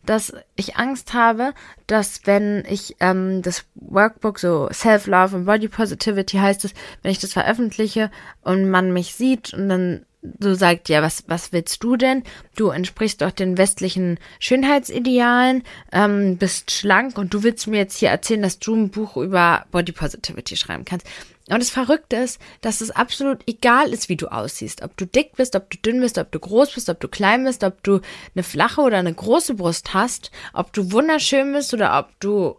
[0.06, 1.54] dass ich Angst habe,
[1.86, 7.20] dass wenn ich ähm, das Workbook so Self-Love und Body Positivity heißt es, wenn ich
[7.20, 8.12] das veröffentliche
[8.42, 10.06] und man mich sieht und dann
[10.40, 12.24] so sagt, ja, was, was willst du denn?
[12.56, 18.10] Du entsprichst doch den westlichen Schönheitsidealen, ähm, bist schlank und du willst mir jetzt hier
[18.10, 21.08] erzählen, dass du ein Buch über Body Positivity schreiben kannst.
[21.50, 24.82] Und das Verrückte ist, dass es absolut egal ist, wie du aussiehst.
[24.82, 27.46] Ob du dick bist, ob du dünn bist, ob du groß bist, ob du klein
[27.46, 28.02] bist, ob du
[28.36, 32.58] eine flache oder eine große Brust hast, ob du wunderschön bist oder ob du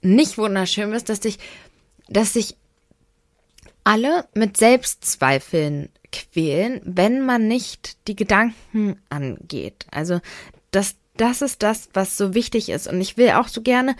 [0.00, 1.38] nicht wunderschön bist, dass dich,
[2.08, 2.56] dass sich
[3.84, 9.86] alle mit Selbstzweifeln quälen, wenn man nicht die Gedanken angeht.
[9.90, 10.20] Also
[10.70, 12.86] das, das ist das, was so wichtig ist.
[12.86, 13.96] Und ich will auch so gerne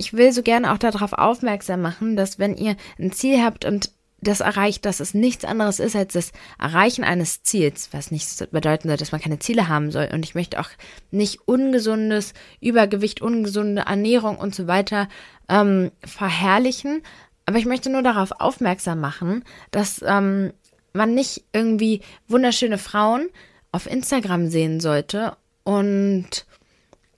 [0.00, 3.92] ich will so gerne auch darauf aufmerksam machen, dass wenn ihr ein Ziel habt und
[4.22, 8.88] das erreicht, dass es nichts anderes ist als das Erreichen eines Ziels, was nicht bedeuten
[8.88, 10.08] soll, dass man keine Ziele haben soll.
[10.12, 10.70] Und ich möchte auch
[11.10, 12.32] nicht ungesundes
[12.62, 15.06] Übergewicht, ungesunde Ernährung und so weiter
[15.50, 17.02] ähm, verherrlichen.
[17.44, 20.54] Aber ich möchte nur darauf aufmerksam machen, dass ähm,
[20.94, 23.28] man nicht irgendwie wunderschöne Frauen
[23.70, 26.46] auf Instagram sehen sollte und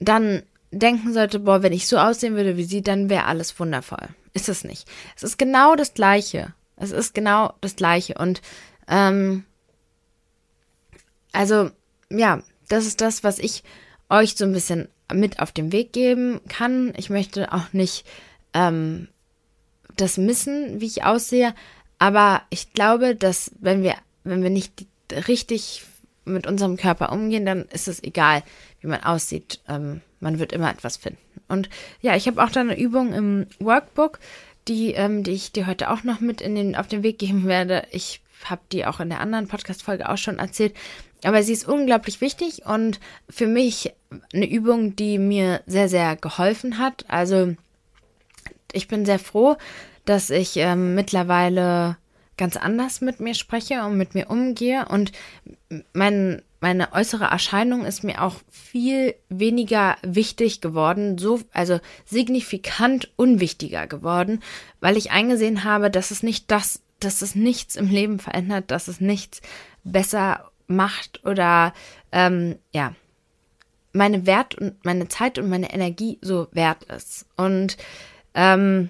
[0.01, 0.43] dann
[0.73, 4.09] denken sollte, boah, wenn ich so aussehen würde wie sie, dann wäre alles wundervoll.
[4.33, 4.89] Ist es nicht.
[5.15, 6.55] Es ist genau das Gleiche.
[6.77, 8.15] Es ist genau das Gleiche.
[8.15, 8.41] Und
[8.89, 9.45] ähm,
[11.33, 11.71] also,
[12.11, 13.63] ja, das ist das, was ich
[14.09, 16.95] euch so ein bisschen mit auf den Weg geben kann.
[16.97, 18.07] Ich möchte auch nicht
[18.55, 19.09] ähm,
[19.97, 21.55] das missen, wie ich aussehe.
[21.99, 23.95] Aber ich glaube, dass wenn wir,
[24.25, 24.87] wenn wir nicht
[25.29, 25.85] richtig
[26.25, 28.43] mit unserem Körper umgehen, dann ist es egal,
[28.81, 29.61] wie man aussieht.
[29.69, 31.19] Ähm, man wird immer etwas finden.
[31.49, 31.69] Und
[32.01, 34.19] ja, ich habe auch da eine Übung im Workbook,
[34.69, 37.47] die, ähm, die ich dir heute auch noch mit in den, auf den Weg geben
[37.47, 37.85] werde.
[37.91, 40.75] Ich habe die auch in der anderen Podcast-Folge auch schon erzählt.
[41.25, 42.99] Aber sie ist unglaublich wichtig und
[43.29, 43.93] für mich
[44.33, 47.05] eine Übung, die mir sehr, sehr geholfen hat.
[47.09, 47.55] Also
[48.73, 49.57] ich bin sehr froh,
[50.05, 51.97] dass ich ähm, mittlerweile
[52.37, 55.13] ganz anders mit mir spreche und mit mir umgehe und
[55.93, 63.89] mein meine äußere Erscheinung ist mir auch viel weniger wichtig geworden, so, also signifikant unwichtiger
[63.89, 64.41] geworden,
[64.79, 68.87] weil ich eingesehen habe, dass es nicht das, dass es nichts im Leben verändert, dass
[68.87, 69.43] es nichts
[69.83, 71.75] besser macht oder,
[72.13, 72.95] ähm, ja,
[73.93, 77.27] meine Wert und meine Zeit und meine Energie so wert ist.
[77.37, 77.77] Und,
[78.35, 78.89] ähm,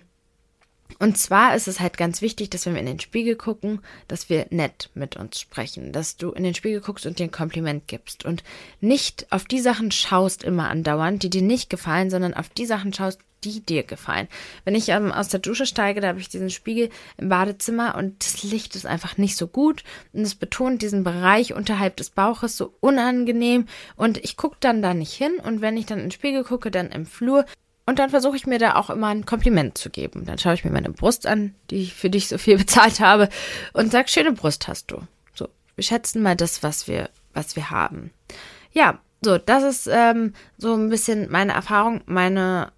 [0.99, 4.29] und zwar ist es halt ganz wichtig, dass wenn wir in den Spiegel gucken, dass
[4.29, 7.87] wir nett mit uns sprechen, dass du in den Spiegel guckst und dir ein Kompliment
[7.87, 8.25] gibst.
[8.25, 8.43] Und
[8.81, 12.93] nicht auf die Sachen schaust immer andauernd, die dir nicht gefallen, sondern auf die Sachen
[12.93, 14.29] schaust, die dir gefallen.
[14.65, 18.25] Wenn ich ähm, aus der Dusche steige, da habe ich diesen Spiegel im Badezimmer und
[18.25, 19.83] das Licht ist einfach nicht so gut.
[20.13, 23.67] Und es betont diesen Bereich unterhalb des Bauches so unangenehm.
[23.97, 25.33] Und ich gucke dann da nicht hin.
[25.43, 27.45] Und wenn ich dann in den Spiegel gucke, dann im Flur,
[27.87, 30.25] und dann versuche ich mir da auch immer ein Kompliment zu geben.
[30.25, 33.29] Dann schaue ich mir meine Brust an, die ich für dich so viel bezahlt habe,
[33.73, 35.01] und sag, schöne Brust hast du.
[35.35, 38.13] So, wir schätzen mal das, was wir, was wir haben.
[38.73, 42.73] Ja, so, das ist ähm, so ein bisschen meine Erfahrung, meine,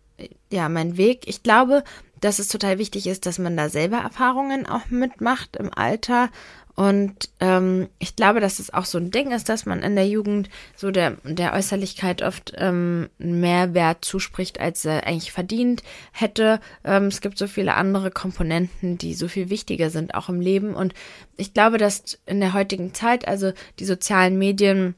[0.51, 1.27] ja, mein Weg.
[1.27, 1.85] Ich glaube,
[2.21, 6.31] dass es total wichtig ist, dass man da selber Erfahrungen auch mitmacht im Alter
[6.77, 10.09] und ähm, ich glaube, dass es auch so ein Ding ist, dass man in der
[10.09, 16.61] Jugend so der, der Äußerlichkeit oft ähm, mehr Wert zuspricht, als er eigentlich verdient hätte.
[16.83, 20.75] Ähm, es gibt so viele andere Komponenten, die so viel wichtiger sind, auch im Leben.
[20.75, 20.95] Und
[21.37, 24.97] ich glaube, dass in der heutigen Zeit, also die sozialen Medien,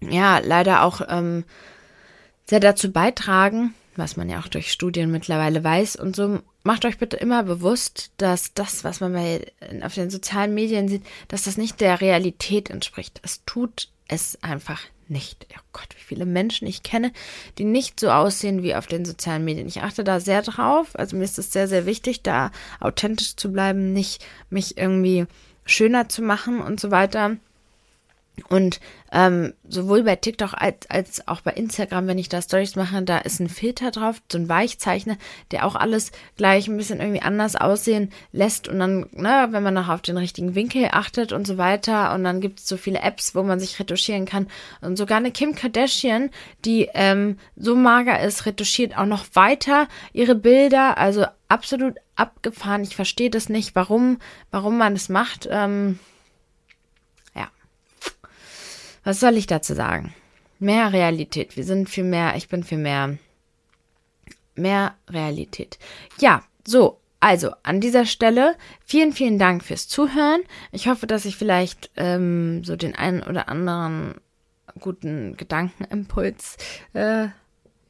[0.00, 1.44] ja, leider auch ähm,
[2.48, 6.98] sehr dazu beitragen, was man ja auch durch Studien mittlerweile weiß und so macht euch
[6.98, 9.52] bitte immer bewusst, dass das, was man bei,
[9.82, 13.20] auf den sozialen Medien sieht, dass das nicht der Realität entspricht.
[13.22, 15.46] Es tut es einfach nicht.
[15.56, 17.12] Oh Gott, wie viele Menschen ich kenne,
[17.58, 19.68] die nicht so aussehen wie auf den sozialen Medien.
[19.68, 20.88] Ich achte da sehr drauf.
[20.94, 22.50] Also mir ist es sehr, sehr wichtig, da
[22.80, 25.26] authentisch zu bleiben, nicht mich irgendwie
[25.64, 27.36] schöner zu machen und so weiter.
[28.48, 28.80] Und
[29.12, 33.18] ähm, sowohl bei TikTok als, als auch bei Instagram, wenn ich da Stories mache, da
[33.18, 35.16] ist ein Filter drauf, so ein Weichzeichner,
[35.50, 38.68] der auch alles gleich ein bisschen irgendwie anders aussehen lässt.
[38.68, 42.14] Und dann, ne, wenn man noch auf den richtigen Winkel achtet und so weiter.
[42.14, 44.48] Und dann gibt es so viele Apps, wo man sich retuschieren kann.
[44.80, 46.30] Und sogar eine Kim Kardashian,
[46.64, 50.98] die ähm, so mager ist, retuschiert auch noch weiter ihre Bilder.
[50.98, 52.82] Also absolut abgefahren.
[52.82, 54.18] Ich verstehe das nicht, warum,
[54.50, 55.48] warum man das macht.
[55.50, 55.98] Ähm,
[59.06, 60.12] was soll ich dazu sagen?
[60.58, 61.56] Mehr Realität.
[61.56, 63.18] Wir sind viel mehr, ich bin viel mehr,
[64.56, 65.78] mehr Realität.
[66.18, 70.40] Ja, so, also an dieser Stelle vielen, vielen Dank fürs Zuhören.
[70.72, 74.16] Ich hoffe, dass ich vielleicht ähm, so den einen oder anderen
[74.80, 76.56] guten Gedankenimpuls
[76.94, 77.28] äh,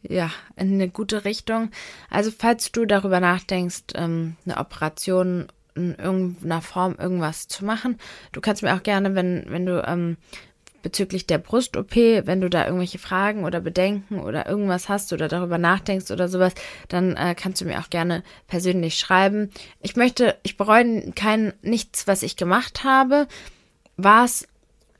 [0.02, 1.70] ja in eine gute Richtung.
[2.10, 7.98] Also falls du darüber nachdenkst, ähm, eine Operation in irgendeiner Form irgendwas zu machen,
[8.32, 10.18] du kannst mir auch gerne, wenn wenn du ähm,
[10.86, 15.58] bezüglich der Brust-OP, wenn du da irgendwelche Fragen oder Bedenken oder irgendwas hast oder darüber
[15.58, 16.52] nachdenkst oder sowas,
[16.86, 19.50] dann äh, kannst du mir auch gerne persönlich schreiben.
[19.82, 23.26] Ich möchte, ich bereue kein nichts, was ich gemacht habe.
[23.96, 24.46] War es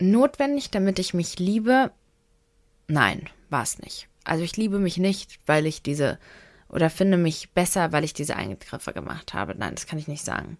[0.00, 1.92] notwendig, damit ich mich liebe?
[2.88, 4.08] Nein, war es nicht.
[4.24, 6.18] Also ich liebe mich nicht, weil ich diese
[6.68, 9.54] oder finde mich besser, weil ich diese Eingriffe gemacht habe.
[9.56, 10.58] Nein, das kann ich nicht sagen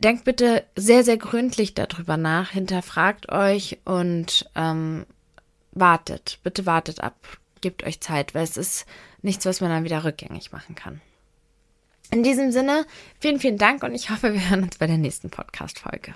[0.00, 5.06] denkt bitte sehr, sehr gründlich darüber nach, hinterfragt euch und ähm,
[5.72, 6.38] wartet.
[6.42, 7.38] Bitte wartet ab.
[7.60, 8.86] Gebt euch Zeit, weil es ist
[9.22, 11.00] nichts, was man dann wieder rückgängig machen kann.
[12.10, 12.86] In diesem Sinne,
[13.20, 16.14] vielen, vielen Dank und ich hoffe, wir hören uns bei der nächsten Podcast-Folge.